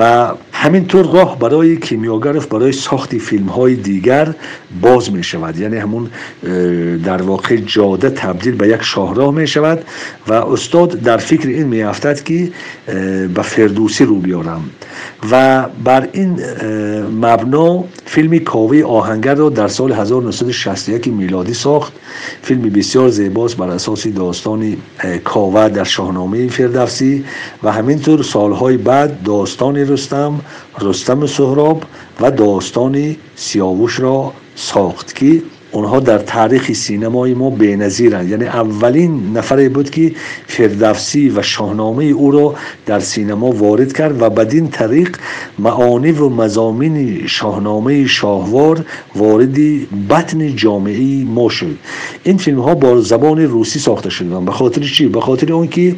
و 0.00 0.32
همینطور 0.52 1.12
راه 1.12 1.38
برای 1.38 1.76
کیمیاگرف 1.76 2.46
برای 2.46 2.72
ساخت 2.72 3.18
فیلم 3.18 3.46
های 3.46 3.74
دیگر 3.74 4.34
باز 4.80 5.12
می 5.12 5.22
شود 5.24 5.58
یعنی 5.58 5.76
همون 5.76 6.10
در 7.04 7.22
واقع 7.22 7.56
جاده 7.56 8.10
تبدیل 8.10 8.54
به 8.54 8.68
یک 8.68 8.82
شاهراه 8.82 9.34
می 9.34 9.46
شود 9.46 9.84
و 10.28 10.32
استاد 10.32 10.90
در 10.90 11.16
فکر 11.16 11.48
این 11.48 11.66
می 11.66 11.82
افتد 11.82 12.22
که 12.22 12.50
به 13.34 13.42
فردوسی 13.42 14.04
رو 14.04 14.14
بیارم. 14.14 14.70
و 15.30 15.64
بر 15.84 16.08
این 16.12 16.40
مبنا 17.20 17.84
فیلم 18.04 18.38
کاوی 18.38 18.82
آهنگر 18.82 19.34
را 19.34 19.48
در 19.48 19.68
سال 19.68 19.92
1961 19.92 21.08
میلادی 21.08 21.54
ساخت. 21.54 21.92
فیلم 22.42 22.62
بسیار 22.62 23.08
زیباست 23.08 23.56
بر 23.56 23.70
اساس 23.70 24.06
داستان 24.06 24.76
کاوه 25.24 25.68
در 25.68 25.84
شاهنامه 25.84 26.48
فردوسی. 26.48 27.05
و 27.62 27.72
همینطور 27.72 28.22
سالهای 28.22 28.76
بعد 28.76 29.22
داستان 29.22 29.76
رستم 29.76 30.40
رستم 30.80 31.26
سهراب 31.26 31.84
و 32.20 32.30
داستان 32.30 33.16
سیاوش 33.36 34.00
را 34.00 34.32
ساخت 34.56 35.14
که 35.14 35.42
اونها 35.76 36.00
در 36.00 36.18
تاریخ 36.18 36.72
سینمای 36.72 37.34
ما 37.34 37.50
بینظیرند 37.50 38.28
یعنی 38.28 38.44
اولین 38.44 39.32
نفری 39.34 39.68
بود 39.68 39.90
که 39.90 40.12
فردوسی 40.46 41.28
و 41.30 41.42
شاهنامه 41.42 42.04
او 42.04 42.30
را 42.30 42.54
در 42.86 43.00
سینما 43.00 43.50
وارد 43.50 43.92
کرد 43.92 44.22
و 44.22 44.30
بدین 44.30 44.68
طریق 44.68 45.16
معانی 45.58 46.12
و 46.12 46.28
مزامین 46.28 47.26
شاهنامه 47.26 48.06
شاهوار 48.06 48.84
وارد 49.16 49.56
بطن 50.08 50.56
جامعه 50.56 51.24
ما 51.24 51.48
شد. 51.48 51.76
این 52.24 52.36
فیلم 52.36 52.60
ها 52.60 52.74
با 52.74 53.00
زبان 53.00 53.40
روسی 53.40 53.78
ساخته 53.78 54.10
شدن. 54.10 54.44
به 54.44 54.52
خاطر 54.52 54.82
چی؟ 54.82 55.06
به 55.08 55.20
خاطر 55.20 55.52
اون 55.52 55.68
که 55.68 55.96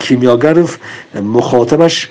کیمیاگرف 0.00 0.78
مخاطبش 1.22 2.08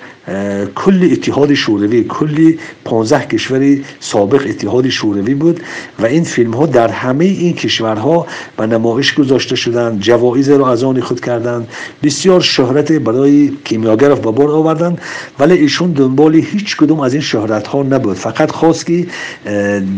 کل 0.74 1.08
اتحاد 1.12 1.54
شوروی 1.54 2.04
کل 2.04 2.52
15 2.84 3.26
کشور 3.26 3.78
سابق 4.00 4.46
اتحاد 4.48 4.88
شوروی 4.88 5.34
بود 5.34 5.60
و 5.98 6.06
این 6.06 6.24
فیلم 6.24 6.54
ها 6.54 6.66
در 6.66 6.88
همه 6.88 7.24
این 7.24 7.52
کشورها 7.52 8.26
به 8.56 8.66
نمایش 8.66 9.14
گذاشته 9.14 9.56
شدند 9.56 10.00
جوایز 10.00 10.50
را 10.50 10.72
از 10.72 10.84
آن 10.84 11.00
خود 11.00 11.20
کردند 11.20 11.68
بسیار 12.02 12.40
شهرت 12.40 12.92
برای 12.92 13.52
کیمیاگرف 13.64 14.18
به 14.20 14.30
بار 14.30 14.50
آوردند 14.50 15.00
ولی 15.38 15.54
ایشون 15.54 15.92
دنبال 15.92 16.34
هیچ 16.34 16.76
کدوم 16.76 17.00
از 17.00 17.12
این 17.12 17.22
شهرت 17.22 17.66
ها 17.66 17.82
نبود. 17.82 18.16
فقط 18.16 18.50
خواست 18.50 18.86
که 18.86 19.06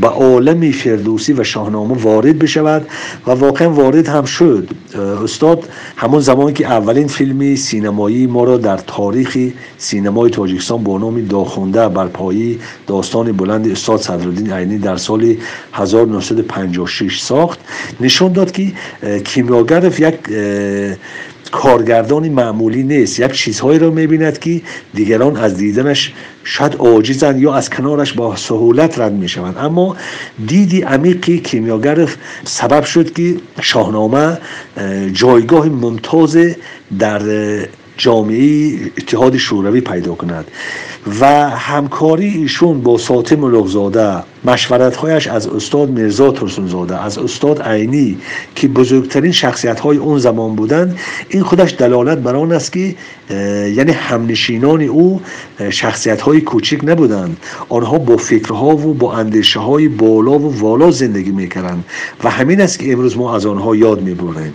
به 0.00 0.08
عالم 0.08 0.70
فردوسی 0.70 1.32
و 1.32 1.44
شاهنامه 1.44 1.94
وارد 2.02 2.38
بشود 2.38 2.86
و 3.26 3.30
واقعا 3.30 3.70
وارد 3.70 4.08
هم 4.08 4.24
شد. 4.24 4.68
استاد 5.24 5.68
همون 5.96 6.20
زمان 6.20 6.52
که 6.52 6.66
اولین 6.66 7.06
فیلمی 7.06 7.56
سینمایی 7.56 8.26
ما 8.26 8.44
را 8.44 8.56
در 8.56 8.76
تاریخ 8.76 9.38
سینمای 10.20 10.30
تاجیکستان 10.30 10.84
با 10.84 10.98
نام 10.98 11.26
داخونده 11.26 11.88
بر 11.88 12.06
پایی 12.06 12.58
داستان 12.86 13.32
بلند 13.32 13.70
استاد 13.70 14.00
صدرالدین 14.00 14.52
عینی 14.52 14.78
در 14.78 14.96
سال 14.96 15.34
1956 15.72 17.20
ساخت. 17.20 17.58
نشون 18.00 18.32
داد 18.32 18.52
که 18.52 18.72
کیمیاگرف 19.24 20.00
یک 20.00 20.14
کارگردانی 21.52 22.28
معمولی 22.28 22.82
نیست. 22.82 23.20
یک 23.20 23.32
چیزهایی 23.32 23.78
را 23.78 23.90
می‌بیند 23.90 24.38
که 24.38 24.62
دیگران 24.94 25.36
از 25.36 25.56
دیدنش 25.56 26.12
شاید 26.44 26.74
عاجزند 26.74 27.40
یا 27.40 27.54
از 27.54 27.70
کنارش 27.70 28.12
با 28.12 28.36
سهولت 28.36 28.98
رد 28.98 29.12
می‌شوند. 29.12 29.56
اما 29.58 29.96
دیدی 30.46 30.82
عمیقی 30.82 31.38
کیمیاگرف 31.38 32.16
سبب 32.44 32.84
شد 32.84 33.12
که 33.12 33.36
شاهنامه 33.60 34.38
جایگاه 35.12 35.68
ممتاز 35.68 36.38
در 36.98 37.20
جامعه 38.00 38.72
اتحاد 38.98 39.36
شوروی 39.36 39.80
پیدا 39.80 40.14
کند 40.14 40.44
و 41.20 41.50
همکاری 41.50 42.28
ایشون 42.28 42.80
با 42.80 42.98
ساطم 42.98 43.56
لغزاده 43.56 44.22
مشورتهایش 44.44 45.26
از 45.26 45.46
استاد 45.46 45.90
مرزا 45.90 46.30
ترسونزاده 46.30 47.04
از 47.04 47.18
استاد 47.18 47.62
عینی 47.62 48.18
که 48.54 48.68
بزرگترین 48.68 49.32
شخصیت 49.32 49.80
های 49.80 49.96
اون 49.96 50.18
زمان 50.18 50.54
بودند. 50.54 50.98
این 51.28 51.42
خودش 51.42 51.74
دلالت 51.78 52.18
بر 52.18 52.36
آن 52.36 52.52
است 52.52 52.72
که 52.72 52.94
یعنی 53.76 53.92
همنشینان 53.92 54.82
او 54.82 55.20
شخصیت 55.70 56.20
های 56.20 56.40
کوچک 56.40 56.80
نبودند. 56.84 57.36
آنها 57.68 57.98
با 57.98 58.16
فکرها 58.16 58.76
و 58.76 58.94
با 58.94 59.14
اندیشه 59.14 59.60
های 59.60 59.88
بالا 59.88 60.38
و 60.38 60.60
والا 60.60 60.90
زندگی 60.90 61.30
می‌کردند 61.30 61.84
و 62.24 62.30
همین 62.30 62.60
است 62.60 62.78
که 62.78 62.92
امروز 62.92 63.16
ما 63.16 63.34
از 63.36 63.46
آنها 63.46 63.76
یاد 63.76 64.00
می‌بریم. 64.00 64.54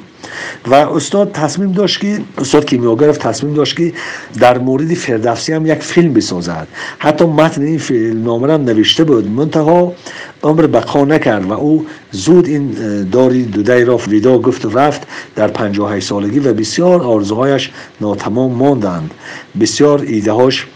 و 0.67 0.73
استاد 0.73 1.31
تصمیم 1.31 1.71
داشت 1.71 1.99
که 1.99 2.21
استاد 2.37 2.65
کیمیاگرف 2.65 3.17
تصمیم 3.17 3.53
داشت 3.53 3.77
که 3.77 3.93
در 4.39 4.57
مورد 4.57 4.93
فردوسی 4.93 5.53
هم 5.53 5.65
یک 5.65 5.79
فیلم 5.79 6.13
بسازد. 6.13 6.67
حتی 6.99 7.25
متن 7.25 7.61
این 7.61 7.77
فیلم 7.77 8.23
نامه 8.23 8.53
هم 8.53 8.61
نوشته 8.61 9.03
بود. 9.03 9.31
منتها 9.31 9.93
عمر 10.43 10.67
بقا 10.67 11.05
نکرد 11.05 11.45
و 11.45 11.53
او 11.53 11.85
زود 12.11 12.47
این 12.47 12.71
داری 13.11 13.43
دوده 13.45 13.85
را 13.85 13.97
ویدا 13.97 14.37
گفت 14.37 14.65
و 14.65 14.79
رفت. 14.79 15.07
در 15.35 15.47
58 15.47 16.07
سالگی 16.07 16.39
و 16.39 16.53
بسیار 16.53 17.03
آرزوهایش 17.03 17.71
ناتمام 18.01 18.51
ماندند. 18.51 19.11
بسیار 19.59 20.01
ایدههاش 20.01 20.67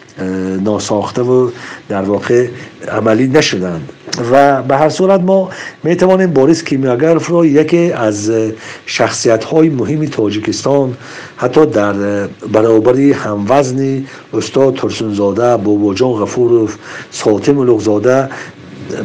ناساخته 0.63 1.21
و 1.21 1.49
در 1.89 2.01
واقع 2.01 2.47
عملی 2.91 3.27
نشدند. 3.27 3.89
و 4.31 4.63
به 4.63 4.77
هر 4.77 4.89
صورت 4.89 5.21
ما 5.21 5.49
می 5.83 5.95
توانیم 5.95 6.31
بوریس 6.31 6.63
کیمیاگرف 6.63 7.31
را 7.31 7.45
یکی 7.45 7.91
از 7.91 8.31
شخصیت 8.85 9.43
های 9.43 9.69
مهمی 9.69 10.07
تاجیکستان 10.07 10.97
حتی 11.37 11.65
در 11.65 11.93
برابری 12.53 13.11
هموزن 13.11 14.05
استاد 14.33 14.75
ترسونزاده 14.75 15.57
باباجان 15.57 16.13
غفورов 16.13 16.77
ساتم 17.11 17.61
لغزاده 17.63 18.29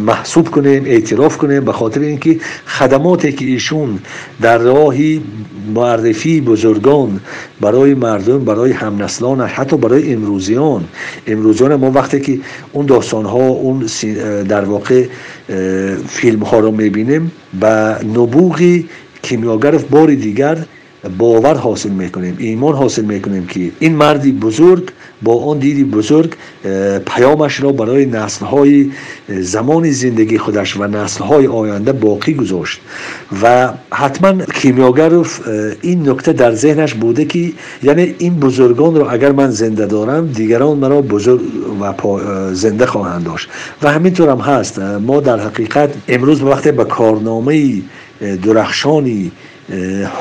محسوب 0.07 0.49
کنیم 0.49 0.85
اعتراف 0.87 1.37
کنیم 1.37 1.64
به 1.64 1.73
خاطر 1.73 2.01
اینکه 2.01 2.40
خدماتی 2.66 3.33
که 3.33 3.44
ایشون 3.44 3.99
در 4.42 4.59
راهی 4.59 5.23
معرفی 5.75 6.40
بزرگان 6.40 7.20
برای 7.61 7.94
مردم 7.94 8.44
برای 8.44 8.73
همنسلان 8.73 9.40
حتی 9.40 9.77
برای 9.77 10.12
امروزیان. 10.12 10.85
امروزیان 11.27 11.75
ما 11.75 11.90
وقتی 11.90 12.20
که 12.20 12.38
اون 12.73 12.87
داستان 12.87 13.25
ها 13.25 13.49
اون 13.49 13.87
در 14.49 14.64
واقع 14.64 15.07
فیلم 16.09 16.42
ها 16.42 16.59
رو 16.59 16.70
می‌بینیم 16.70 17.33
به 17.61 17.97
نبوغی 18.05 18.88
کیمیاگرف 19.23 19.85
بار 19.85 20.14
دیگر 20.14 20.59
باور 21.18 21.55
حاصل 21.55 21.90
می‌کنیم 21.90 22.37
ایمان 22.38 22.75
حاصل 22.75 23.05
می‌کنیم 23.05 23.47
که 23.47 23.70
این 23.79 23.97
مردی 23.97 24.33
بزرگ 24.33 24.88
با 25.25 25.45
آن 25.45 25.59
دیدی 25.59 25.85
بزرگ 25.85 26.35
پیامش 27.07 27.63
را 27.63 27.73
برای 27.73 28.07
نسلهای 28.07 28.91
زمان 29.29 29.91
زندگی 29.91 30.39
خودش 30.39 30.77
و 30.77 30.87
نسلهای 30.87 31.47
آینده 31.47 31.93
باقی 31.93 32.35
گذاشت. 32.35 32.81
و 33.43 33.73
حتما 33.93 34.45
کیمیاگروف 34.45 35.41
این 35.83 36.09
نکته 36.09 36.33
در 36.33 36.55
ذهنش 36.55 36.95
بوده 36.95 37.25
که 37.25 37.53
یعنی 37.83 38.15
این 38.19 38.35
بزرگان 38.35 38.95
را 38.95 39.11
اگر 39.11 39.33
من 39.33 39.51
زنده 39.51 39.87
دارم 39.87 40.27
دیگران 40.27 40.79
مرا 40.79 41.03
بزرگ 41.03 41.41
و 41.81 42.19
زنده 42.53 42.87
خواهند 42.87 43.25
داشت. 43.25 43.49
و 43.83 43.93
همینطور 43.93 44.29
هم 44.31 44.39
هست. 44.39 44.79
ما 44.79 45.21
در 45.21 45.41
حقیقت 45.41 45.91
امروز 46.09 46.43
وقتی 46.43 46.73
به 46.73 46.85
کارنامه 46.85 47.83
درخشانی 48.43 49.33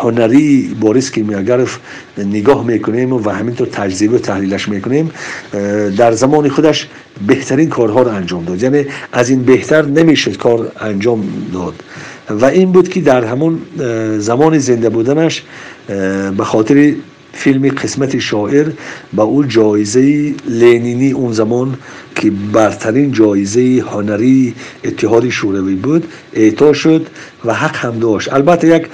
هنری 0.01 0.75
بوریس 0.81 1.11
کیمیاگرف 1.11 1.79
نگاه 2.17 2.65
می‌کنیم 2.65 3.13
و 3.13 3.29
همینطور 3.29 3.67
تجزیه 3.67 4.11
و 4.11 4.17
تحلیلش 4.17 4.69
می‌کنیم 4.69 5.11
در 5.97 6.11
زمان 6.11 6.49
خودش 6.49 6.87
بهترین 7.27 7.69
کارها 7.69 8.01
رو 8.01 8.11
انجام 8.11 8.45
داد. 8.45 8.63
یعنی 8.63 8.85
از 9.11 9.29
این 9.29 9.43
بهتر 9.43 9.85
نمی‌شد 9.85 10.37
کار 10.37 10.71
انجام 10.79 11.23
داد. 11.53 11.73
و 12.29 12.45
این 12.45 12.71
بود 12.71 12.89
که 12.89 13.01
در 13.01 13.25
همون 13.25 13.59
زمان 14.17 14.59
زنده 14.59 14.89
بودنش 14.89 15.43
به 16.37 16.43
خاطر 16.43 16.93
فیلم 17.33 17.69
قسمت 17.69 18.19
شاعر 18.19 18.67
با 19.13 19.23
اون 19.23 19.47
جایزه 19.47 20.33
لینینی 20.47 21.11
اون 21.11 21.33
زمان 21.33 21.77
که 22.15 22.31
برترین 22.53 23.11
جایزه 23.11 23.83
هنری 23.91 24.55
اتحاد 24.83 25.29
شوروی 25.29 25.75
بود 25.75 26.07
اعطا 26.33 26.73
شد 26.73 27.07
و 27.45 27.53
حق 27.53 27.75
هم 27.75 27.99
داشت. 27.99 28.33
البته 28.33 28.67
یک 28.67 28.87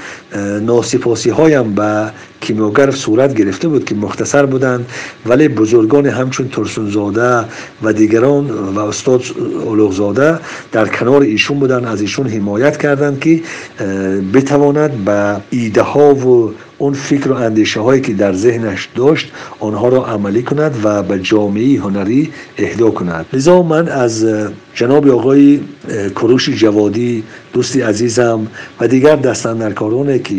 ناسپاسی 0.61 1.29
هایم 1.29 1.73
به 1.73 2.11
کیمیاگرف 2.41 2.95
صورت 2.95 3.33
گرفته 3.33 3.67
بود 3.67 3.85
که 3.85 3.95
مختصر 3.95 4.45
بودند 4.45 4.85
ولی 5.25 5.47
بزرگان 5.47 6.05
همچون 6.05 6.49
ترسونزاده 6.49 7.45
و 7.83 7.93
دیگران 7.93 8.49
و 8.49 8.79
استاد 8.79 9.23
اولوغزاده 9.65 10.39
در 10.71 10.87
کنار 10.87 11.21
ایشون 11.21 11.59
بودن 11.59 11.85
از 11.85 12.01
ایشون 12.01 12.27
حمایت 12.27 12.77
کردند 12.77 13.19
که 13.19 13.41
بتواند 14.33 15.05
به 15.05 15.35
ایده 15.49 15.81
ها 15.81 16.15
و 16.15 16.53
اون 16.79 16.93
فکر 16.93 17.31
و 17.31 17.33
اندیشه 17.35 17.79
هایی 17.79 18.01
که 18.01 18.13
در 18.13 18.33
ذهنش 18.33 18.89
داشت 18.95 19.31
آنها 19.59 19.89
را 19.89 20.05
عملی 20.05 20.43
کند 20.43 20.75
و 20.83 21.03
به 21.03 21.19
جامعه 21.19 21.79
هنری 21.79 22.29
اهدا 22.57 22.91
کند. 22.91 23.25
لذا 23.33 23.61
من 23.61 23.87
از 23.87 24.25
جناب 24.75 25.07
آقای 25.09 25.59
کروش 26.15 26.49
جوادی 26.49 27.23
دوستی 27.53 27.81
عزیزم 27.81 28.47
و 28.79 28.87
دیگر 28.87 29.15
دستندرکارانه 29.15 30.19
که 30.19 30.35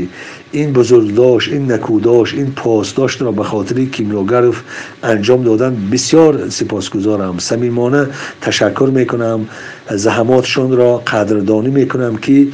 این 0.53 0.73
بزرگداشت 0.73 1.53
این 1.53 1.73
نکوداش 1.73 2.35
این 2.35 2.53
پاسداشت 2.57 3.23
را 3.23 3.33
به 3.33 3.45
خاطر 3.45 3.85
کیمیاگرف 3.85 4.63
انجام 5.03 5.45
دادن 5.45 5.77
بسیار 5.93 6.49
سپاسگزارم. 6.49 7.39
صمیمانه 7.39 8.07
تشکر 8.41 8.91
می‌کنم. 8.95 9.49
زحماتشون 9.91 10.77
را 10.77 10.97
قدردانی 10.97 11.71
می‌کنم 11.71 12.17
که 12.17 12.47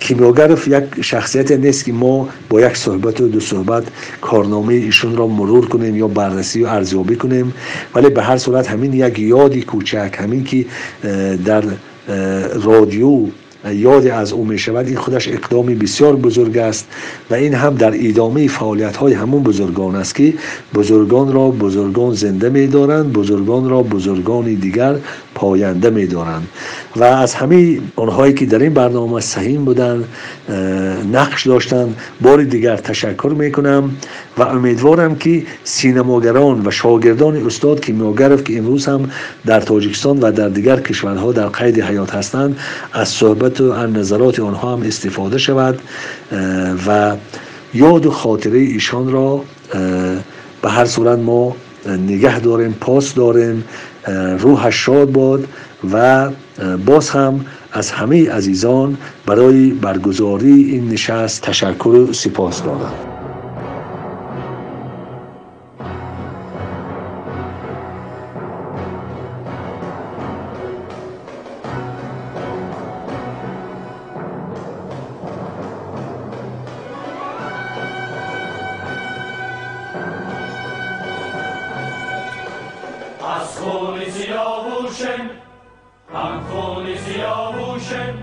کیمیاگرف 0.00 0.68
یک 0.68 0.84
شخصیت 1.00 1.52
نیست 1.52 1.84
که 1.84 1.92
ما 1.92 2.28
با 2.48 2.60
یک 2.60 2.76
صحبت 2.76 3.20
و 3.20 3.28
دو 3.28 3.40
صحبت 3.40 3.84
کارنامه 4.20 4.74
ایشون 4.74 5.16
را 5.16 5.26
مرور 5.26 5.68
کنیم 5.68 5.96
یا 5.96 6.08
بررسی 6.08 6.62
و 6.62 6.66
ارزیابی 6.66 7.16
کنیم. 7.16 7.54
ولی 7.94 8.10
به 8.10 8.22
هر 8.22 8.36
صورت 8.36 8.66
همین 8.66 8.92
یک 8.92 9.18
یادی 9.18 9.62
کوچک 9.62 10.16
همین 10.18 10.44
که 10.44 10.66
در 11.44 11.64
رادیو 12.62 13.26
یاد 13.72 14.06
از 14.06 14.32
او 14.32 14.44
می 14.44 14.58
شود 14.58 14.86
این 14.86 14.96
خودش 14.96 15.28
اقدامی 15.28 15.74
بسیار 15.74 16.16
بزرگ 16.16 16.58
است 16.58 16.88
و 17.30 17.34
این 17.34 17.54
هم 17.54 17.74
در 17.74 17.92
ادامه 17.94 18.48
فعالیت 18.48 18.96
های 18.96 19.12
همون 19.12 19.42
بزرگان 19.42 19.96
است 19.96 20.14
که 20.14 20.34
بزرگان 20.74 21.32
را 21.32 21.50
بزرگان 21.50 22.14
زنده 22.14 22.50
می 22.50 22.66
دارند 22.66 23.12
بزرگان 23.12 23.68
را 23.68 23.82
بزرگان 23.82 24.44
دیگر 24.44 24.96
پاینده 25.38 25.90
می 25.90 26.06
دارند 26.06 26.48
و 26.96 27.04
از 27.04 27.34
همه 27.34 27.80
آنهایی 27.96 28.34
که 28.34 28.46
در 28.46 28.58
این 28.58 28.74
برنامه 28.74 29.20
سهیم 29.20 29.64
بودند 29.64 30.04
نقش 31.12 31.46
داشتند 31.46 31.96
بار 32.20 32.42
دیگر 32.42 32.76
تشکر 32.76 33.34
می 33.38 33.52
کنم 33.52 33.90
و 34.38 34.42
امیدوارم 34.42 35.16
که 35.16 35.42
سینماگران 35.64 36.66
و 36.66 36.70
شاگردان 36.70 37.46
استاد 37.46 37.84
کیمیاگرف 37.84 38.44
که 38.44 38.58
امروز 38.58 38.86
هم 38.86 39.10
در 39.46 39.60
تاجیکستان 39.60 40.20
و 40.20 40.32
در 40.32 40.48
دیگر 40.48 40.80
کشورها 40.80 41.32
در 41.32 41.46
قید 41.46 41.80
حیات 41.80 42.14
هستند 42.14 42.58
از 42.92 43.08
صحبت 43.08 43.60
و 43.60 43.86
نظرات 43.86 44.40
آنها 44.40 44.72
هم 44.72 44.82
استفاده 44.82 45.38
شود. 45.38 45.78
و 46.86 47.16
یاد 47.74 48.06
و 48.06 48.10
خاطره 48.10 48.58
ایشان 48.58 49.12
را 49.12 49.44
به 50.62 50.70
هر 50.70 50.84
صورت 50.84 51.18
ما 51.18 51.56
نگه 51.86 52.40
داریم 52.40 52.72
پاس 52.80 53.14
داریم. 53.14 53.64
روحش 54.38 54.84
شاد 54.84 55.12
باد 55.12 55.48
و 55.92 56.30
باز 56.86 57.10
هم 57.10 57.44
از 57.72 57.90
همه 57.90 58.30
عزیزان 58.30 58.96
برای 59.26 59.70
برگزاری 59.70 60.62
این 60.62 60.88
نشست 60.88 61.42
تشکر 61.42 61.88
و 61.88 62.12
سپاس 62.12 62.62
دارم. 62.62 63.17
کنی 83.60 84.10
سیاووشن 84.10 85.30
هم 86.14 86.46
کنی 86.52 86.98
سیاووشن 86.98 88.14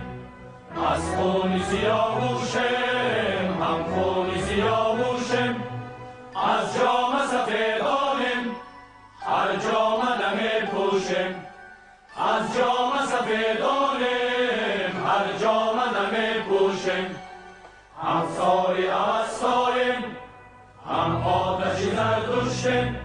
از 0.91 1.15
کنی 1.15 1.63
سیاووشن 1.63 3.53
هم 3.61 3.83
کنی 3.95 4.41
سیاووشن 4.41 5.55
از 6.35 6.77
جام 6.77 7.13
سفیدانم 7.31 8.55
هر 9.21 9.55
جام 9.55 10.01
دم 10.01 10.65
پوشن 10.65 11.35
از 12.17 12.57
جام 12.57 13.05
سفیدانم 13.05 15.05
هر 15.07 15.37
جام 15.41 15.75
دم 15.75 16.41
پوشن 16.49 17.05
هم 18.03 18.23
ساری 18.37 18.87
از 18.87 19.31
سارم 19.31 20.03
هم 20.89 21.23
آتشی 21.23 21.91
زردوشن 21.91 23.04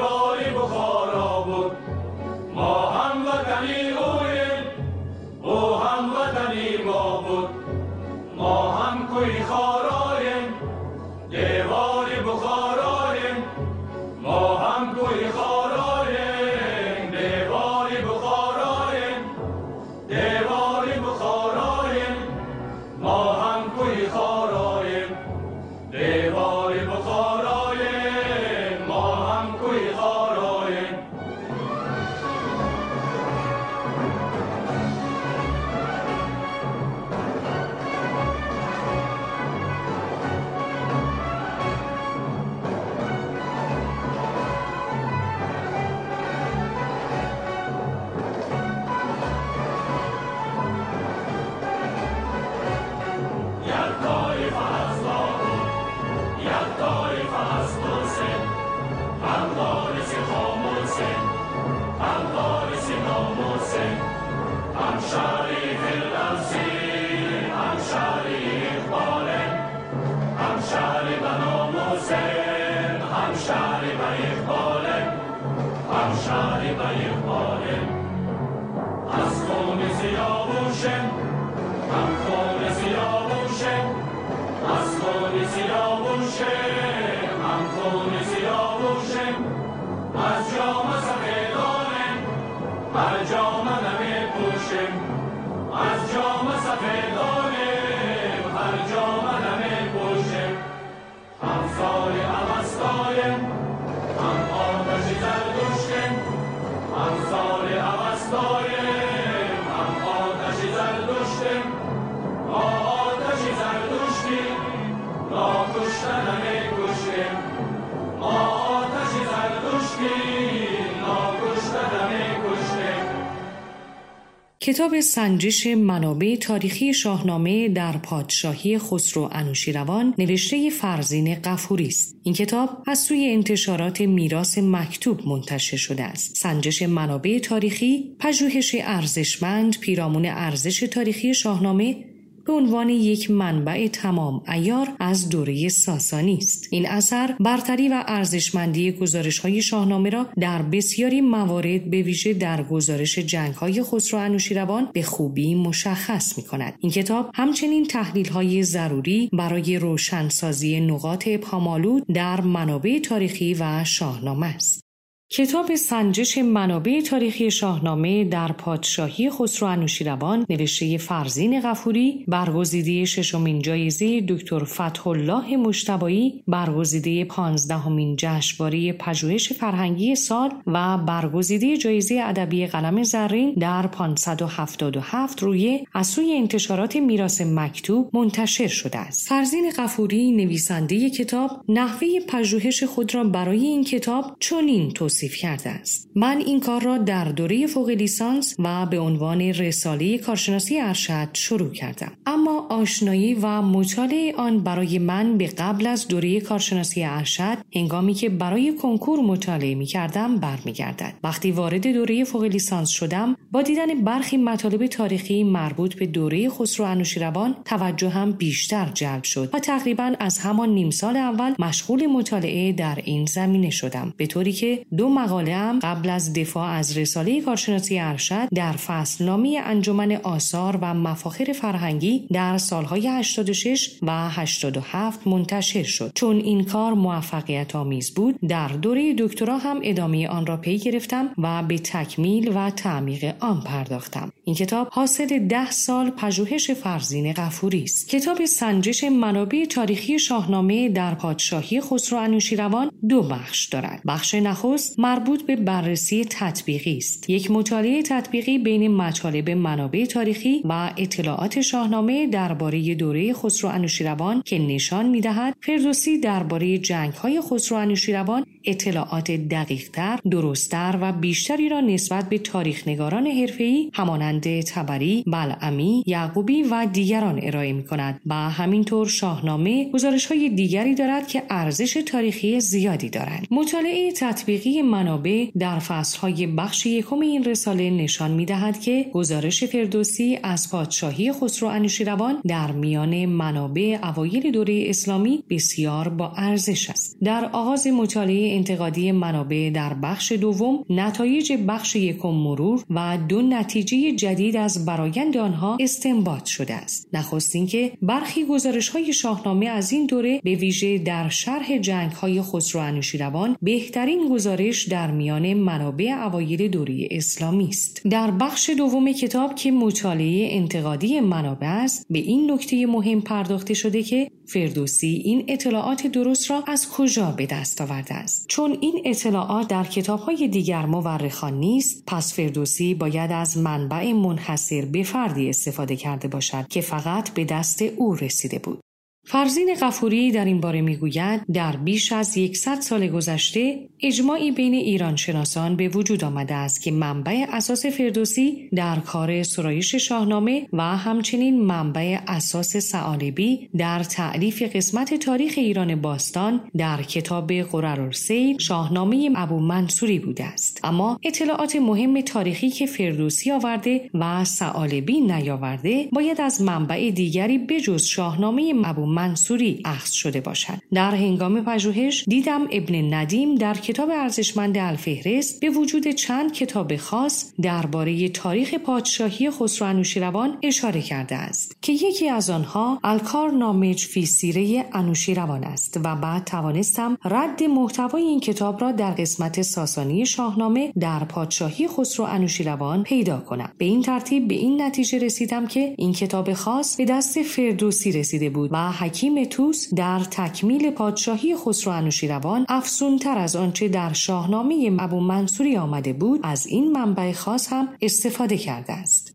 کتاب 124.63 124.99
سنجش 124.99 125.67
منابع 125.67 126.35
تاریخی 126.35 126.93
شاهنامه 126.93 127.69
در 127.69 127.97
پادشاهی 127.97 128.79
خسرو 128.79 129.29
انوشیروان 129.31 130.13
نوشته 130.17 130.69
فرزین 130.69 131.35
قفوری 131.35 131.87
است. 131.87 132.15
این 132.23 132.33
کتاب 132.33 132.69
از 132.87 132.99
سوی 132.99 133.25
انتشارات 133.25 134.01
میراث 134.01 134.57
مکتوب 134.57 135.27
منتشر 135.27 135.77
شده 135.77 136.03
است. 136.03 136.35
سنجش 136.35 136.81
منابع 136.81 137.39
تاریخی 137.39 138.15
پژوهش 138.19 138.75
ارزشمند 138.79 139.79
پیرامون 139.79 140.25
ارزش 140.25 140.79
تاریخی 140.79 141.33
شاهنامه 141.33 142.10
به 142.45 142.53
عنوان 142.53 142.89
یک 142.89 143.31
منبع 143.31 143.87
تمام 143.87 144.43
ایار 144.47 144.87
از 144.99 145.29
دوره 145.29 145.69
ساسانی 145.69 146.37
است. 146.37 146.67
این 146.71 146.87
اثر 146.89 147.35
برتری 147.39 147.89
و 147.89 148.03
ارزشمندی 148.07 148.91
گزارش 148.91 149.39
های 149.39 149.61
شاهنامه 149.61 150.09
را 150.09 150.27
در 150.39 150.61
بسیاری 150.61 151.21
موارد 151.21 151.89
به 151.89 152.01
ویژه 152.01 152.33
در 152.33 152.63
گزارش 152.63 153.19
جنگ 153.19 153.53
های 153.53 153.83
خسرو 153.83 154.19
انوشیروان 154.19 154.89
به 154.93 155.01
خوبی 155.01 155.55
مشخص 155.55 156.37
می 156.37 156.43
کند 156.43 156.73
این 156.79 156.91
کتاب 156.91 157.31
همچنین 157.33 157.85
تحلیل 157.85 158.29
های 158.29 158.63
ضروری 158.63 159.29
برای 159.33 159.77
روشنسازی 159.77 160.79
نقاط 160.79 161.27
ابهامآلود 161.27 162.03
در 162.13 162.41
منابع 162.41 162.99
تاریخی 162.99 163.53
و 163.59 163.83
شاهنامه 163.83 164.47
است. 164.47 164.90
کتاب 165.33 165.75
سنجش 165.75 166.37
منابع 166.37 167.01
تاریخی 167.01 167.51
شاهنامه 167.51 168.23
در 168.23 168.51
پادشاهی 168.51 169.29
خسرو 169.29 169.67
انوشیروان 169.67 170.45
نوشته 170.49 170.97
فرزین 170.97 171.61
غفوری 171.61 172.25
برگزیده 172.27 173.05
ششمین 173.05 173.61
جایزه 173.61 174.21
دکتر 174.21 174.63
فتح 174.63 175.07
الله 175.07 175.57
مشتبایی 175.57 176.43
برگزیده 176.47 177.25
پانزدهمین 177.25 178.15
جشنواره 178.19 178.93
پژوهش 178.93 179.53
فرهنگی 179.53 180.15
سال 180.15 180.51
و 180.67 180.97
برگزیده 180.97 181.77
جایزه 181.77 182.21
ادبی 182.23 182.67
قلم 182.67 183.03
زرین 183.03 183.53
در 183.53 183.87
577 183.87 185.43
روی 185.43 185.79
از 185.93 186.07
سوی 186.07 186.33
انتشارات 186.33 186.95
میراث 186.95 187.41
مکتوب 187.41 188.15
منتشر 188.15 188.67
شده 188.67 188.97
است. 188.97 189.29
فرزین 189.29 189.71
غفوری 189.77 190.31
نویسنده 190.31 191.09
کتاب 191.09 191.51
نحوه 191.69 192.07
پژوهش 192.27 192.83
خود 192.83 193.15
را 193.15 193.23
برای 193.23 193.59
این 193.59 193.83
کتاب 193.83 194.37
چنین 194.39 194.91
توصیف 194.91 195.20
توصیف 195.21 195.35
کرده 195.35 195.69
است. 195.69 196.09
من 196.15 196.37
این 196.37 196.59
کار 196.59 196.81
را 196.81 196.97
در 196.97 197.25
دوره 197.25 197.67
فوق 197.67 197.89
لیسانس 197.89 198.55
و 198.59 198.85
به 198.85 198.99
عنوان 198.99 199.41
رساله 199.41 200.17
کارشناسی 200.17 200.79
ارشد 200.79 201.27
شروع 201.33 201.69
کردم. 201.69 202.11
اما 202.25 202.67
آشنایی 202.69 203.33
و 203.33 203.61
مطالعه 203.61 204.33
آن 204.37 204.63
برای 204.63 204.99
من 204.99 205.37
به 205.37 205.47
قبل 205.47 205.87
از 205.87 206.07
دوره 206.07 206.41
کارشناسی 206.41 207.03
ارشد 207.03 207.57
هنگامی 207.75 208.13
که 208.13 208.29
برای 208.29 208.73
کنکور 208.73 209.19
مطالعه 209.19 209.75
می 209.75 209.85
کردم 209.85 210.35
برمیگردد. 210.35 211.13
وقتی 211.23 211.51
وارد 211.51 211.87
دوره 211.87 212.23
فوق 212.23 212.43
لیسانس 212.43 212.89
شدم 212.89 213.37
با 213.51 213.61
دیدن 213.61 214.03
برخی 214.03 214.37
مطالب 214.37 214.87
تاریخی 214.87 215.43
مربوط 215.43 215.95
به 215.95 216.05
دوره 216.05 216.49
خسرو 216.49 216.85
انوشیروان 216.85 217.55
توجهم 217.65 218.31
بیشتر 218.31 218.89
جلب 218.93 219.23
شد 219.23 219.49
و 219.53 219.59
تقریبا 219.59 220.13
از 220.19 220.39
همان 220.39 220.69
نیم 220.69 220.89
سال 220.89 221.17
اول 221.17 221.53
مشغول 221.59 222.05
مطالعه 222.05 222.73
در 222.73 222.99
این 223.03 223.25
زمینه 223.25 223.69
شدم. 223.69 224.13
به 224.17 224.27
طوری 224.27 224.51
که 224.51 224.85
دو 224.97 225.10
مقاله 225.11 225.55
هم 225.55 225.79
قبل 225.79 226.09
از 226.09 226.33
دفاع 226.33 226.69
از 226.69 226.97
رساله 226.97 227.41
کارشناسی 227.41 227.99
ارشد 227.99 228.47
در 228.53 228.71
فصل 228.71 229.25
نامی 229.25 229.57
انجمن 229.57 230.11
آثار 230.11 230.77
و 230.81 230.93
مفاخر 230.93 231.53
فرهنگی 231.53 232.27
در 232.31 232.57
سالهای 232.57 233.07
86 233.07 233.99
و 234.01 234.29
87 234.29 235.27
منتشر 235.27 235.83
شد. 235.83 236.11
چون 236.15 236.35
این 236.35 236.63
کار 236.63 236.93
موفقیت 236.93 237.75
آمیز 237.75 238.13
بود 238.13 238.39
در 238.47 238.67
دوره 238.67 239.15
دکترا 239.17 239.57
هم 239.57 239.79
ادامه 239.83 240.27
آن 240.27 240.45
را 240.45 240.57
پی 240.57 240.77
گرفتم 240.77 241.29
و 241.37 241.63
به 241.63 241.77
تکمیل 241.77 242.51
و 242.55 242.69
تعمیق 242.69 243.35
آن 243.39 243.61
پرداختم. 243.61 244.31
این 244.43 244.55
کتاب 244.55 244.87
حاصل 244.91 245.47
ده 245.47 245.71
سال 245.71 246.09
پژوهش 246.09 246.71
فرزین 246.71 247.33
قفوری 247.33 247.83
است. 247.83 248.09
کتاب 248.09 248.45
سنجش 248.45 249.03
منابع 249.03 249.65
تاریخی 249.65 250.19
شاهنامه 250.19 250.89
در 250.89 251.15
پادشاهی 251.15 251.81
خسرو 251.81 252.19
انوشیروان 252.19 252.91
دو 253.09 253.21
بخش 253.23 253.65
دارد. 253.65 254.01
بخش 254.07 254.35
نخست 254.35 254.99
مربوط 255.01 255.41
به 255.41 255.55
بررسی 255.55 256.25
تطبیقی 256.29 256.97
است 256.97 257.29
یک 257.29 257.51
مطالعه 257.51 258.01
تطبیقی 258.01 258.57
بین 258.57 258.87
مطالب 258.87 259.49
منابع 259.49 260.05
تاریخی 260.05 260.61
و 260.65 260.91
اطلاعات 260.97 261.61
شاهنامه 261.61 262.27
درباره 262.27 262.95
دوره 262.95 263.33
خسرو 263.33 263.69
انوشیروان 263.69 264.41
که 264.45 264.59
نشان 264.59 265.09
می‌دهد 265.09 265.55
فردوسی 265.61 266.17
درباره 266.17 266.77
جنگهای 266.77 267.41
خسرو 267.41 267.77
انوشیروان 267.77 268.45
اطلاعات 268.65 269.31
دقیقتر، 269.31 270.19
درستتر 270.31 270.97
و 271.01 271.11
بیشتری 271.11 271.69
را 271.69 271.79
نسبت 271.79 272.29
به 272.29 272.37
تاریخنگاران 272.37 273.27
حرفه‌ای 273.27 273.91
همانند 273.93 274.61
تبری، 274.61 275.23
بلعمی، 275.27 276.03
یعقوبی 276.07 276.63
و 276.63 276.87
دیگران 276.93 277.39
ارائه 277.43 277.73
می 277.73 277.83
کند 277.83 278.21
و 278.25 278.33
همینطور 278.33 279.07
شاهنامه 279.07 279.89
گزارش 279.91 280.25
های 280.25 280.49
دیگری 280.49 280.95
دارد 280.95 281.27
که 281.27 281.43
ارزش 281.49 281.93
تاریخی 281.93 282.59
زیادی 282.59 283.09
دارند. 283.09 283.47
مطالعه 283.51 284.11
تطبیقی 284.11 284.90
منابع 284.91 285.47
در 285.59 285.79
فصلهای 285.79 286.47
بخش 286.47 286.85
یکم 286.85 287.19
این 287.19 287.43
رساله 287.43 287.89
نشان 287.89 288.31
می 288.31 288.45
دهد 288.45 288.79
که 288.79 289.05
گزارش 289.13 289.63
فردوسی 289.63 290.39
از 290.43 290.71
پادشاهی 290.71 291.31
خسرو 291.31 291.69
انوشیروان 291.69 292.41
در 292.47 292.71
میان 292.71 293.25
منابع 293.25 293.99
اوایل 294.03 294.51
دوره 294.51 294.83
اسلامی 294.87 295.43
بسیار 295.49 296.09
با 296.09 296.31
ارزش 296.37 296.89
است. 296.89 297.17
در 297.23 297.49
آغاز 297.53 297.87
مطالعه 297.87 298.55
انتقادی 298.55 299.11
منابع 299.11 299.71
در 299.73 299.93
بخش 299.93 300.31
دوم 300.31 300.85
نتایج 300.89 301.53
بخش 301.67 301.95
یکم 301.95 302.29
مرور 302.29 302.83
و 302.89 303.17
دو 303.29 303.41
نتیجه 303.41 304.11
جدید 304.11 304.55
از 304.55 304.85
برایند 304.85 305.37
آنها 305.37 305.77
استنباط 305.79 306.45
شده 306.45 306.73
است 306.73 307.07
نخست 307.13 307.55
اینکه 307.55 307.91
برخی 308.01 308.45
گزارش 308.45 308.89
های 308.89 309.13
شاهنامه 309.13 309.65
از 309.65 309.91
این 309.91 310.05
دوره 310.05 310.41
به 310.43 310.55
ویژه 310.55 310.97
در 310.97 311.29
شرح 311.29 311.77
جنگ 311.77 312.11
های 312.11 312.41
خسرو 312.41 312.81
انوشیروان 312.81 313.57
بهترین 313.61 314.29
گزارش 314.29 314.70
در 314.89 315.11
میان 315.11 315.53
منابع 315.53 316.11
اوایل 316.27 316.67
دوره 316.67 317.07
اسلامی 317.11 317.67
است. 317.67 318.01
در 318.07 318.31
بخش 318.31 318.69
دوم 318.69 319.11
کتاب 319.11 319.55
که 319.55 319.71
مطالعه 319.71 320.47
انتقادی 320.51 321.19
منابع 321.19 321.67
است 321.67 322.05
به 322.09 322.19
این 322.19 322.51
نکته 322.51 322.85
مهم 322.85 323.21
پرداخته 323.21 323.73
شده 323.73 324.03
که 324.03 324.31
فردوسی 324.45 325.21
این 325.25 325.45
اطلاعات 325.47 326.07
درست 326.07 326.51
را 326.51 326.63
از 326.67 326.89
کجا 326.89 327.31
به 327.31 327.45
دست 327.45 327.81
آورده 327.81 328.13
است. 328.13 328.45
چون 328.49 328.77
این 328.81 329.01
اطلاعات 329.05 329.67
در 329.67 329.83
کتابهای 329.83 330.47
دیگر 330.47 330.85
مورخان 330.85 331.53
نیست 331.53 332.03
پس 332.07 332.33
فردوسی 332.33 332.93
باید 332.93 333.31
از 333.31 333.57
منبع 333.57 334.13
منحصر 334.13 334.85
به 334.85 335.03
فردی 335.03 335.49
استفاده 335.49 335.95
کرده 335.95 336.27
باشد 336.27 336.67
که 336.69 336.81
فقط 336.81 337.29
به 337.29 337.45
دست 337.45 337.81
او 337.81 338.15
رسیده 338.15 338.59
بود. 338.59 338.79
فرزین 339.23 339.75
قفوری 339.81 340.31
در 340.31 340.45
این 340.45 340.61
باره 340.61 340.81
می‌گوید 340.81 341.41
در 341.53 341.75
بیش 341.75 342.11
از 342.11 342.37
یکصد 342.37 342.79
سال 342.79 343.07
گذشته 343.07 343.89
اجماعی 343.99 344.51
بین 344.51 344.73
ایران 344.73 345.15
شناسان 345.15 345.75
به 345.75 345.87
وجود 345.89 346.23
آمده 346.23 346.53
است 346.53 346.81
که 346.81 346.91
منبع 346.91 347.45
اساس 347.49 347.85
فردوسی 347.85 348.69
در 348.75 348.99
کار 348.99 349.43
سرایش 349.43 349.95
شاهنامه 349.95 350.67
و 350.73 350.81
همچنین 350.97 351.61
منبع 351.61 352.17
اساس 352.27 352.77
سعالبی 352.77 353.69
در 353.77 354.03
تعلیف 354.03 354.75
قسمت 354.75 355.13
تاریخ 355.13 355.53
ایران 355.57 356.01
باستان 356.01 356.61
در 356.77 357.03
کتاب 357.03 357.53
قررالسیل 357.53 358.57
شاهنامه 358.57 359.29
ابو 359.35 359.59
منصوری 359.59 360.19
بوده 360.19 360.43
است. 360.45 360.79
اما 360.83 361.19
اطلاعات 361.23 361.75
مهم 361.75 362.21
تاریخی 362.21 362.69
که 362.69 362.85
فردوسی 362.85 363.51
آورده 363.51 364.09
و 364.13 364.45
سعالبی 364.45 365.21
نیاورده 365.21 366.09
باید 366.11 366.41
از 366.41 366.61
منبع 366.61 367.11
دیگری 367.11 367.57
بجز 367.57 368.03
شاهنامه 368.03 368.73
ابو 368.85 369.10
منصوری 369.11 369.81
اخذ 369.85 370.11
شده 370.11 370.41
باشد. 370.41 370.73
در 370.93 371.15
هنگام 371.15 371.63
پژوهش 371.65 372.23
دیدم 372.27 372.61
ابن 372.71 373.13
ندیم 373.13 373.55
در 373.55 373.73
کتاب 373.73 374.09
ارزشمند 374.09 374.77
الفهرست 374.77 375.59
به 375.59 375.69
وجود 375.69 376.07
چند 376.07 376.53
کتاب 376.53 376.95
خاص 376.95 377.53
درباره 377.61 378.29
تاریخ 378.29 378.73
پادشاهی 378.73 379.51
خسرو 379.51 379.87
انوشیروان 379.87 380.57
اشاره 380.63 381.01
کرده 381.01 381.35
است 381.35 381.77
که 381.81 381.91
یکی 381.93 382.29
از 382.29 382.49
آنها 382.49 382.99
الکار 383.03 383.51
نامج 383.51 384.05
فی 384.05 384.25
سیره 384.25 384.85
انوشیروان 384.93 385.63
است 385.63 385.99
و 386.03 386.15
بعد 386.15 386.43
توانستم 386.43 387.17
رد 387.25 387.63
محتوای 387.63 388.23
این 388.23 388.39
کتاب 388.39 388.81
را 388.81 388.91
در 388.91 389.11
قسمت 389.11 389.61
ساسانی 389.61 390.25
شاهنامه 390.25 390.93
در 390.99 391.19
پادشاهی 391.19 391.87
خسرو 391.87 392.25
انوشیروان 392.25 393.03
پیدا 393.03 393.39
کنم. 393.39 393.71
به 393.77 393.85
این 393.85 394.01
ترتیب 394.01 394.47
به 394.47 394.55
این 394.55 394.81
نتیجه 394.81 395.19
رسیدم 395.19 395.67
که 395.67 395.95
این 395.97 396.13
کتاب 396.13 396.53
خاص 396.53 396.95
به 396.95 397.05
دست 397.05 397.41
فردوسی 397.41 398.11
رسیده 398.11 398.49
بود 398.49 398.69
و 398.73 398.91
حکیم 399.01 399.45
توس 399.45 399.93
در 399.93 400.19
تکمیل 400.19 400.91
پادشاهی 400.91 401.55
خسرو 401.55 401.93
انوشیروان 401.93 402.65
افزونتر 402.69 403.37
از 403.37 403.55
آنچه 403.55 403.87
در 403.87 404.13
شاهنامه 404.13 404.97
ابو 404.99 405.19
منصوری 405.19 405.77
آمده 405.77 406.13
بود 406.13 406.39
از 406.43 406.67
این 406.67 406.91
منبع 406.91 407.31
خاص 407.31 407.73
هم 407.73 407.89
استفاده 408.01 408.57
کرده 408.57 408.93
است. 408.93 409.33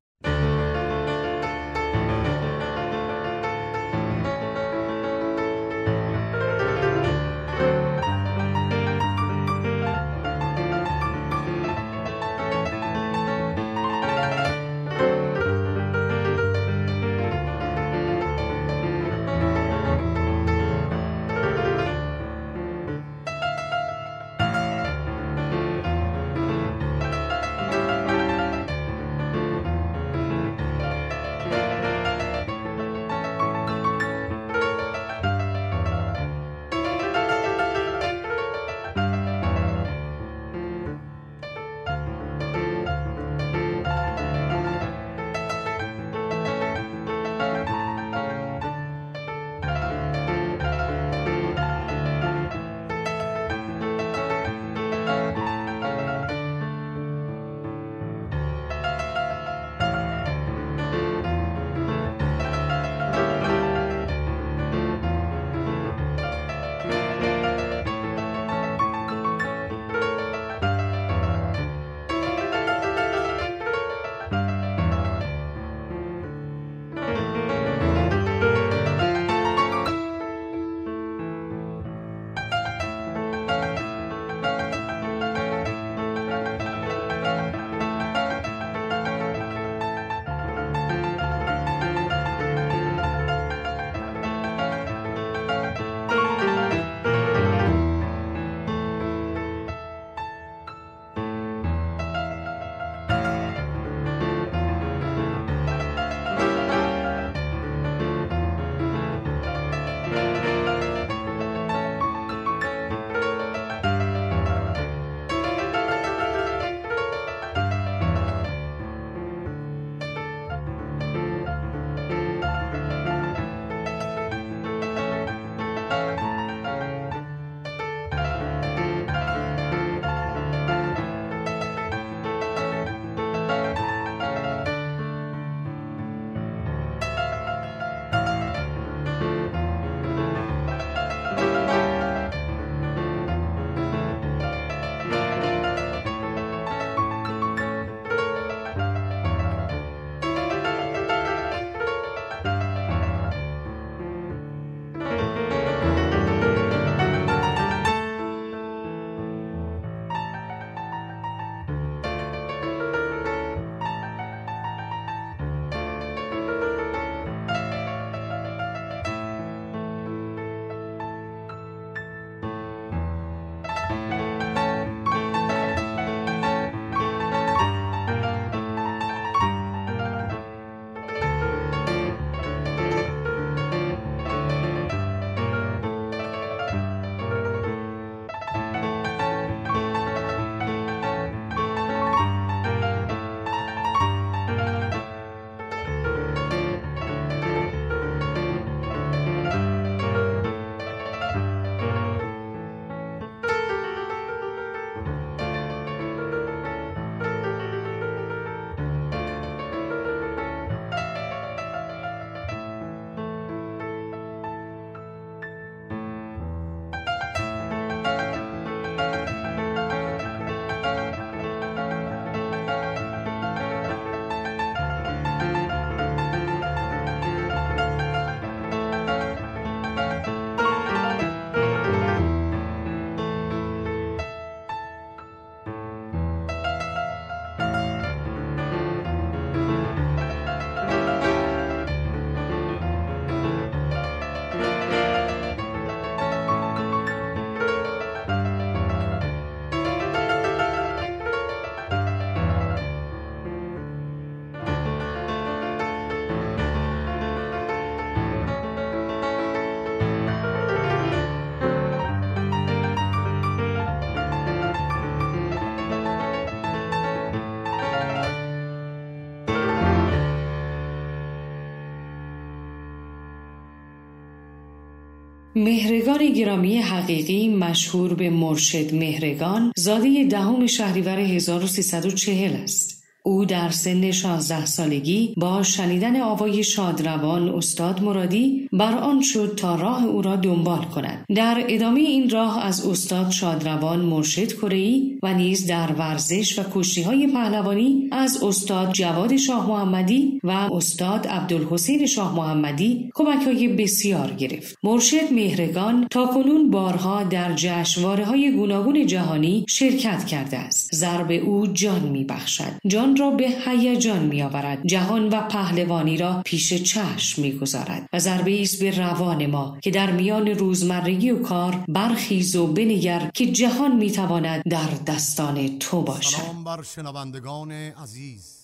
مهرگان 275.58 276.32
گرامی 276.32 276.78
حقیقی 276.78 277.48
مشهور 277.48 278.14
به 278.14 278.30
مرشد 278.30 278.94
مهرگان 278.94 279.72
زاده 279.76 280.24
دهم 280.24 280.66
شهریور 280.66 281.18
1340 281.18 282.52
است. 282.52 283.04
او 283.22 283.44
در 283.44 283.70
سن 283.70 284.10
16 284.10 284.66
سالگی 284.66 285.34
با 285.36 285.62
شنیدن 285.62 286.20
آوای 286.20 286.64
شادروان 286.64 287.48
استاد 287.48 288.02
مرادی 288.02 288.65
بر 288.78 288.98
آن 288.98 289.22
شد 289.22 289.54
تا 289.56 289.74
راه 289.74 290.04
او 290.06 290.22
را 290.22 290.36
دنبال 290.36 290.84
کند. 290.84 291.24
در 291.34 291.64
ادامه 291.68 292.00
این 292.00 292.30
راه 292.30 292.64
از 292.64 292.86
استاد 292.88 293.30
شادروان 293.30 294.00
مرشد 294.00 294.52
کره‌ای 294.52 295.18
و 295.22 295.34
نیز 295.34 295.66
در 295.66 295.92
ورزش 295.92 296.58
و 296.58 296.62
کشتی 296.74 297.02
های 297.02 297.26
پهلوانی 297.26 298.08
از 298.12 298.42
استاد 298.42 298.92
جواد 298.92 299.36
شاه 299.36 299.68
محمدی 299.68 300.40
و 300.44 300.50
استاد 300.50 301.26
عبدالحسین 301.26 302.06
شاه 302.06 302.36
محمدی 302.36 303.10
کمک 303.14 303.46
های 303.46 303.68
بسیار 303.68 304.30
گرفت. 304.30 304.78
مرشد 304.82 305.32
مهرگان 305.32 306.06
تا 306.10 306.26
کنون 306.26 306.70
بارها 306.70 307.22
در 307.22 307.52
جشنواره 307.54 308.24
های 308.24 308.52
گوناگون 308.52 309.06
جهانی 309.06 309.66
شرکت 309.68 310.24
کرده 310.26 310.58
است. 310.58 310.94
ضرب 310.94 311.30
او 311.30 311.66
جان 311.66 312.02
میبخشد. 312.08 312.72
جان 312.86 313.16
را 313.16 313.30
به 313.30 313.48
هیجان 313.66 314.22
می 314.22 314.42
آورد 314.42 314.86
جهان 314.86 315.28
و 315.28 315.40
پهلوانی 315.40 316.16
را 316.16 316.42
پیش 316.44 316.74
چشم 316.74 317.42
می 317.42 317.52
گذارد 317.52 318.08
و 318.12 318.18
ضربه 318.18 318.65
است 318.66 318.80
به 318.80 318.90
روان 318.98 319.46
ما 319.46 319.78
که 319.82 319.90
در 319.90 320.10
میان 320.10 320.48
روزمرگی 320.48 321.30
و 321.30 321.42
کار 321.42 321.84
برخیز 321.88 322.56
و 322.56 322.66
بنگر 322.66 323.30
که 323.34 323.46
جهان 323.46 323.96
می 323.96 324.10
تواند 324.10 324.62
در 324.68 324.90
دستان 325.06 325.78
تو 325.78 326.02
باشد. 326.02 326.36
سلام 326.36 326.64
بر 326.64 326.82
شنوندگان 326.82 327.72
عزیز. 327.72 328.55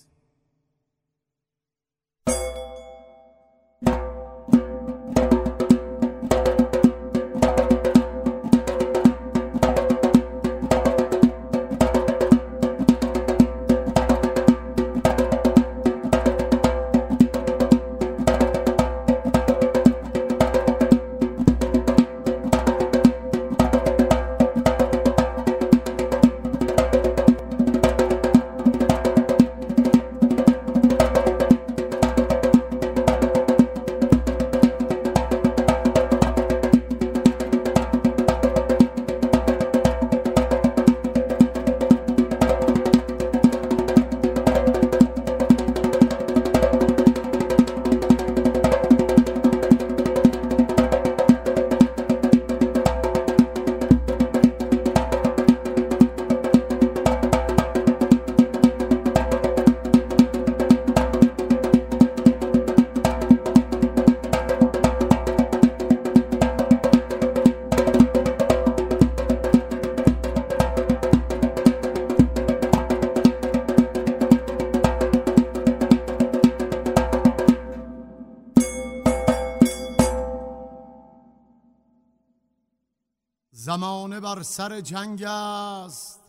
زمانه 83.62 84.20
بر 84.20 84.42
سر 84.42 84.80
جنگ 84.80 85.22
است. 85.22 86.20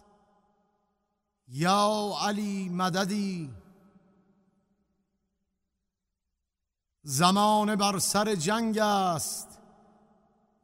یا 1.48 2.14
علی 2.22 2.70
مددی. 2.70 3.54
زمانه 7.04 7.76
بر 7.76 8.00
سر 8.00 8.36
جنگ 8.36 8.78
است. 8.78 9.60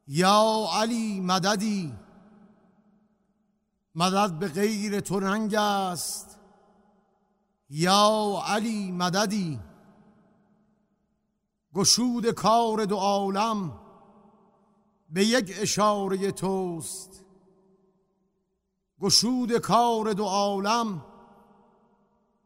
یا 0.08 0.68
علی 0.74 1.20
مددی. 1.20 1.94
مدد 3.96 4.32
به 4.40 4.48
غیر 4.48 5.00
تو 5.00 5.20
رنگ 5.20 5.56
است. 5.56 6.40
یا 7.70 8.42
علی 8.46 8.92
مددی. 8.92 9.60
گشود 11.74 12.32
کار 12.32 12.86
دو 12.86 12.96
عالم. 12.96 13.79
به 15.10 15.26
یک 15.26 15.56
اشاره 15.60 16.32
توست. 16.32 17.26
گشود 19.02 19.58
کار 19.58 20.14
دو 20.14 20.24
عالم 20.24 21.06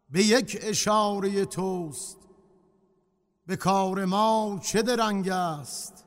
به 0.09 0.23
یک 0.23 0.57
اشاره 0.61 1.45
توست. 1.45 2.17
به 3.45 3.55
کار 3.55 4.05
ما 4.05 4.59
چه 4.63 4.81
درنگ 4.81 5.29
است؟ 5.29 6.05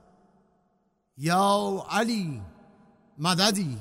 یا 1.18 1.86
علی 1.90 2.42
مددی؟ 3.18 3.78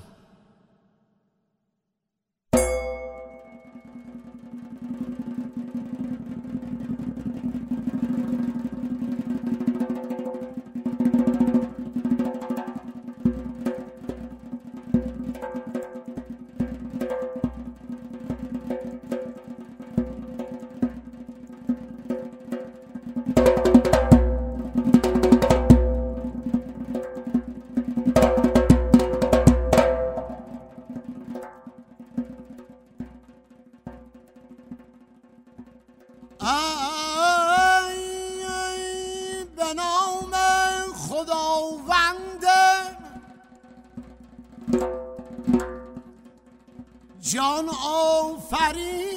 جان 47.25 47.69
آفرین. 47.69 49.15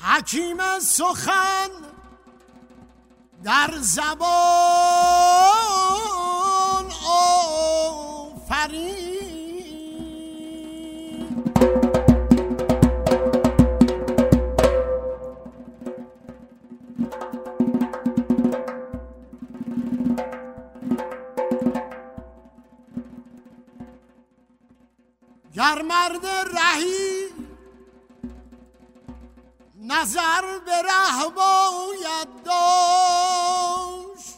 حکیم 0.00 0.58
سخن 0.80 1.70
در 3.44 3.70
زبان 3.80 4.83
مرد 26.24 26.56
رهی. 26.58 27.28
نظر 29.80 30.58
به 30.58 30.82
ره 30.82 31.28
باید 31.36 32.42
داشت. 32.44 34.34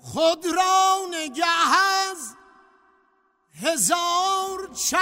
خود 0.00 0.46
را 0.46 1.06
نگه 1.10 1.74
از 2.10 2.34
هزار 3.62 4.70
چه 4.74 4.98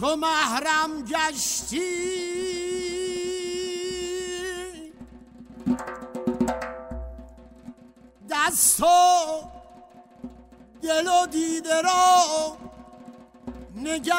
چو 0.00 0.16
محرم 0.16 1.02
گشتی. 1.02 1.80
دست 8.30 8.80
و 8.80 8.86
دل 10.82 11.06
و 11.06 11.26
دیده 11.26 11.82
را 11.82 12.56
نگه 13.76 14.14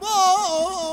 باید 0.00 0.85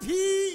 皮。 0.00 0.45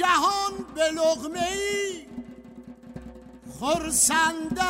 جهان 0.00 0.54
به 0.74 0.90
لغمه 0.90 1.48
ای 1.52 2.06
خرسندم. 3.60 4.60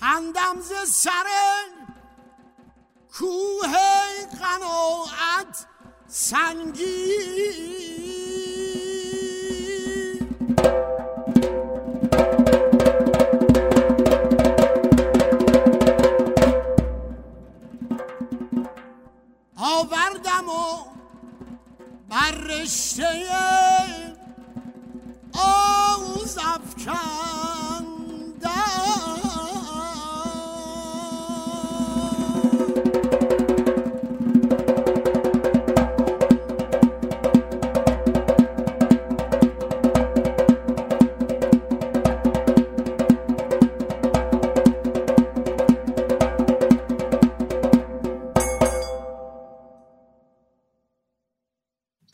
کندم 0.00 0.60
ز 0.60 0.72
سر 0.90 1.26
کوه 3.18 3.74
قناعت 4.40 5.66
سنگی 6.08 7.40
و 20.50 20.84
بر 22.08 22.64
آوز 25.34 26.38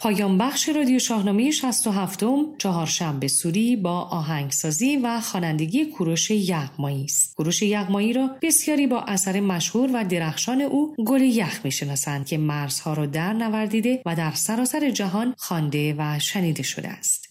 پایان 0.06 0.38
بخش 0.38 0.68
رادیو 0.68 0.98
شاهنامه 0.98 1.50
67 1.50 2.24
چهارشنبه 2.58 3.28
سوری 3.28 3.76
با 3.76 4.00
آهنگسازی 4.00 4.96
و 4.96 5.20
خوانندگی 5.20 5.84
کوروش 5.84 6.30
یغمایی 6.30 7.04
است. 7.04 7.34
کوروش 7.36 7.62
یغمایی 7.62 8.12
را 8.12 8.30
بسیاری 8.42 8.86
با 8.86 9.00
اثر 9.00 9.40
مشهور 9.40 9.90
و 9.94 10.04
درخشان 10.04 10.60
او 10.60 10.94
گل 11.06 11.20
یخ 11.20 11.60
می‌شناسند 11.64 12.26
که 12.26 12.38
مرزها 12.38 12.94
را 12.94 13.06
در 13.06 13.32
نوردیده 13.32 14.02
و 14.06 14.16
در 14.16 14.32
سراسر 14.32 14.90
جهان 14.90 15.34
خوانده 15.38 15.94
و 15.98 16.18
شنیده 16.18 16.62
شده 16.62 16.88
است. 16.88 17.25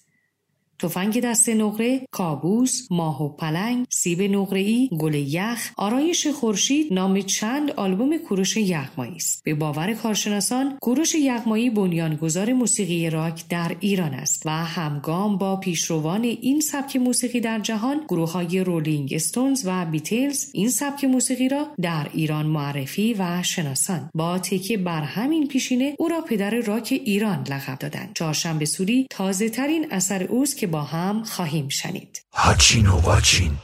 تفنگ 0.80 1.22
دسته 1.22 1.50
نقره، 1.50 2.08
کابوس، 2.12 2.88
ماه 2.92 3.24
و 3.24 3.30
پلنگ، 3.30 3.86
سیب 3.90 4.22
نقره‌ای، 4.22 4.90
گل 5.00 5.14
یخ، 5.14 5.72
آرایش 5.78 6.28
خورشید 6.28 6.94
نام 6.94 7.22
چند 7.22 7.72
آلبوم 7.72 8.18
کوروش 8.18 8.58
یغمایی 8.58 9.16
است. 9.16 9.44
به 9.44 9.54
باور 9.54 9.94
کارشناسان، 9.94 10.78
کوروش 10.82 11.16
یغمایی 11.16 11.70
بنیانگذار 11.70 12.54
موسیقی 12.54 13.10
راک 13.10 13.48
در 13.50 13.76
ایران 13.80 14.14
است 14.14 14.46
و 14.46 14.50
همگام 14.50 15.38
با 15.38 15.56
پیشروان 15.56 16.24
این 16.24 16.60
سبک 16.60 16.96
موسیقی 16.96 17.40
در 17.40 17.60
جهان، 17.60 18.02
گروه‌های 18.08 18.64
رولینگ 18.64 19.14
استونز 19.14 19.64
و 19.66 19.86
بیتلز 19.86 20.50
این 20.54 20.70
سبک 20.70 21.04
موسیقی 21.06 21.50
را 21.50 21.68
در 21.82 22.08
ایران 22.14 22.46
معرفی 22.46 23.14
و 23.14 23.44
شناسان. 23.44 24.10
با 24.16 24.40
تکیه 24.40 24.78
بر 24.78 25.02
همین 25.02 25.48
پیشینه 25.48 25.96
او 26.00 26.08
را 26.08 26.22
پدر 26.22 26.62
راک 26.62 27.02
ایران 27.06 27.44
لقب 27.50 27.80
دادند. 27.80 28.12
چهارشنبه 28.16 28.66
سوری 28.66 29.08
تازه 29.10 29.50
ترین 29.50 29.88
اثر 29.92 30.24
اوست 30.24 30.58
که 30.58 30.65
با 30.68 30.84
هم 30.84 31.24
خواهیم 31.24 31.70
شنید. 31.70 32.22
هاچین 32.34 32.88
و 32.88 32.98
واچین 33.00 33.58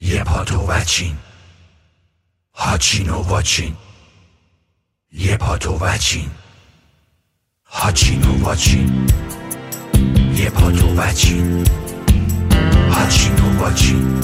یه 0.00 0.24
پاتو 0.24 0.66
وچین 0.68 1.16
هاچین 2.54 3.10
و 3.10 3.22
واچین 3.22 3.76
یه 5.12 5.36
پاتو 5.36 5.78
وچین 5.80 6.30
هاچین 7.64 8.22
و 8.22 8.44
واچین 8.44 9.06
یه 10.34 10.50
پاتو 10.50 10.88
وچین 10.96 11.64
هاچین 12.90 13.34
و 13.34 13.58
واچین 13.60 14.20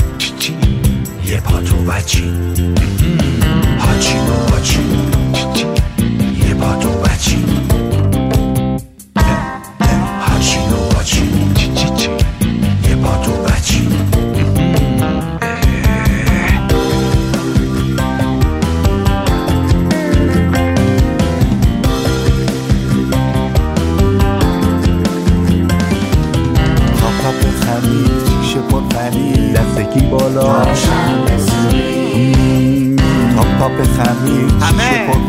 یه 1.25 1.41
پاتو 1.41 1.77
وچین 1.77 2.67
هاچین 3.79 4.27
و 4.27 4.51
واچین 4.51 5.13
یه 6.49 6.55
پاتو 6.55 6.89
وچین 6.89 7.82
شیشه 28.43 28.61
پر 28.61 28.81
پنیر. 28.81 29.53
دستگی 29.53 30.01
بالا. 30.01 30.65
تاپ 33.37 33.59
تاپ 33.59 33.83
خمیر 33.83 34.49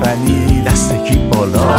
پنیر. 0.02 0.64
دستگی 0.64 1.16
بالا. 1.16 1.78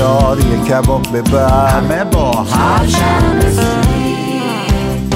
بیار 0.00 0.38
یه 0.40 0.64
کباب 0.68 1.02
ببر 1.12 1.68
همه 1.68 2.04
با 2.04 2.30
هم 2.32 2.86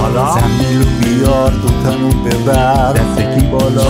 حالا 0.01 0.35
زنبیلو 0.35 0.85
بیار 1.01 1.51
دوتانو 1.51 2.09
ببر. 2.09 2.93
دستگی 2.93 3.47
بالا. 3.47 3.85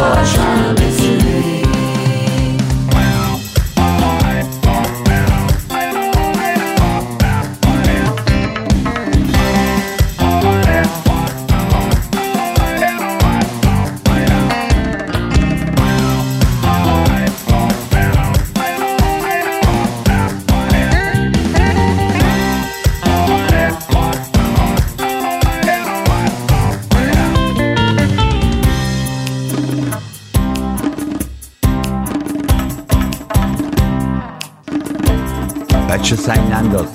سنگ 36.27 36.53
ننداز. 36.53 36.87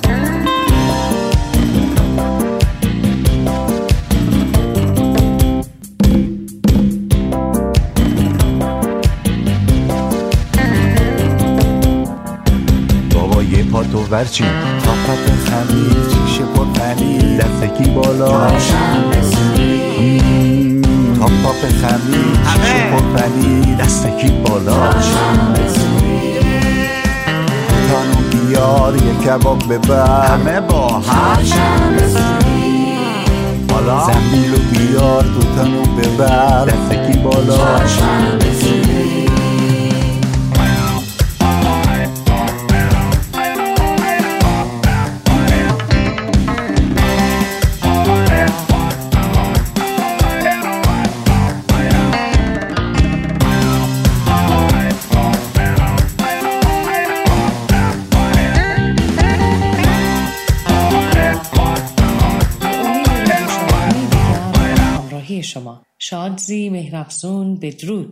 بابا 13.14 13.44
یه 13.44 13.64
پا 13.64 13.84
تو 13.84 14.00
ورچین 14.12 14.48
تا 14.84 14.92
پت 14.92 15.50
خمیر 15.50 15.94
چیشه 16.10 16.44
پر 16.44 16.66
پنیر 16.66 17.38
دستکی 17.38 17.90
بالا؟ 17.90 18.32
تا 21.20 21.26
پاپ 21.44 21.62
خمیر 21.82 22.40
چیشه 22.46 22.92
پر 22.92 23.20
پنیر 23.20 23.76
دستکی 23.76 24.30
بالا؟ 24.30 25.79
بیار 28.50 28.96
یه 28.96 29.14
کباب 29.14 29.74
ببر 29.74 30.26
همه 30.26 30.62
با 30.62 30.88
هم 30.88 31.38
بالا 33.68 34.06
زنبیلو 34.06 34.58
بیار 34.58 35.24
دو 35.24 35.40
تانو 35.56 35.82
ببر 35.82 36.66
دستکی 36.66 37.20
بالا. 37.20 38.89
Petrus 67.60 68.08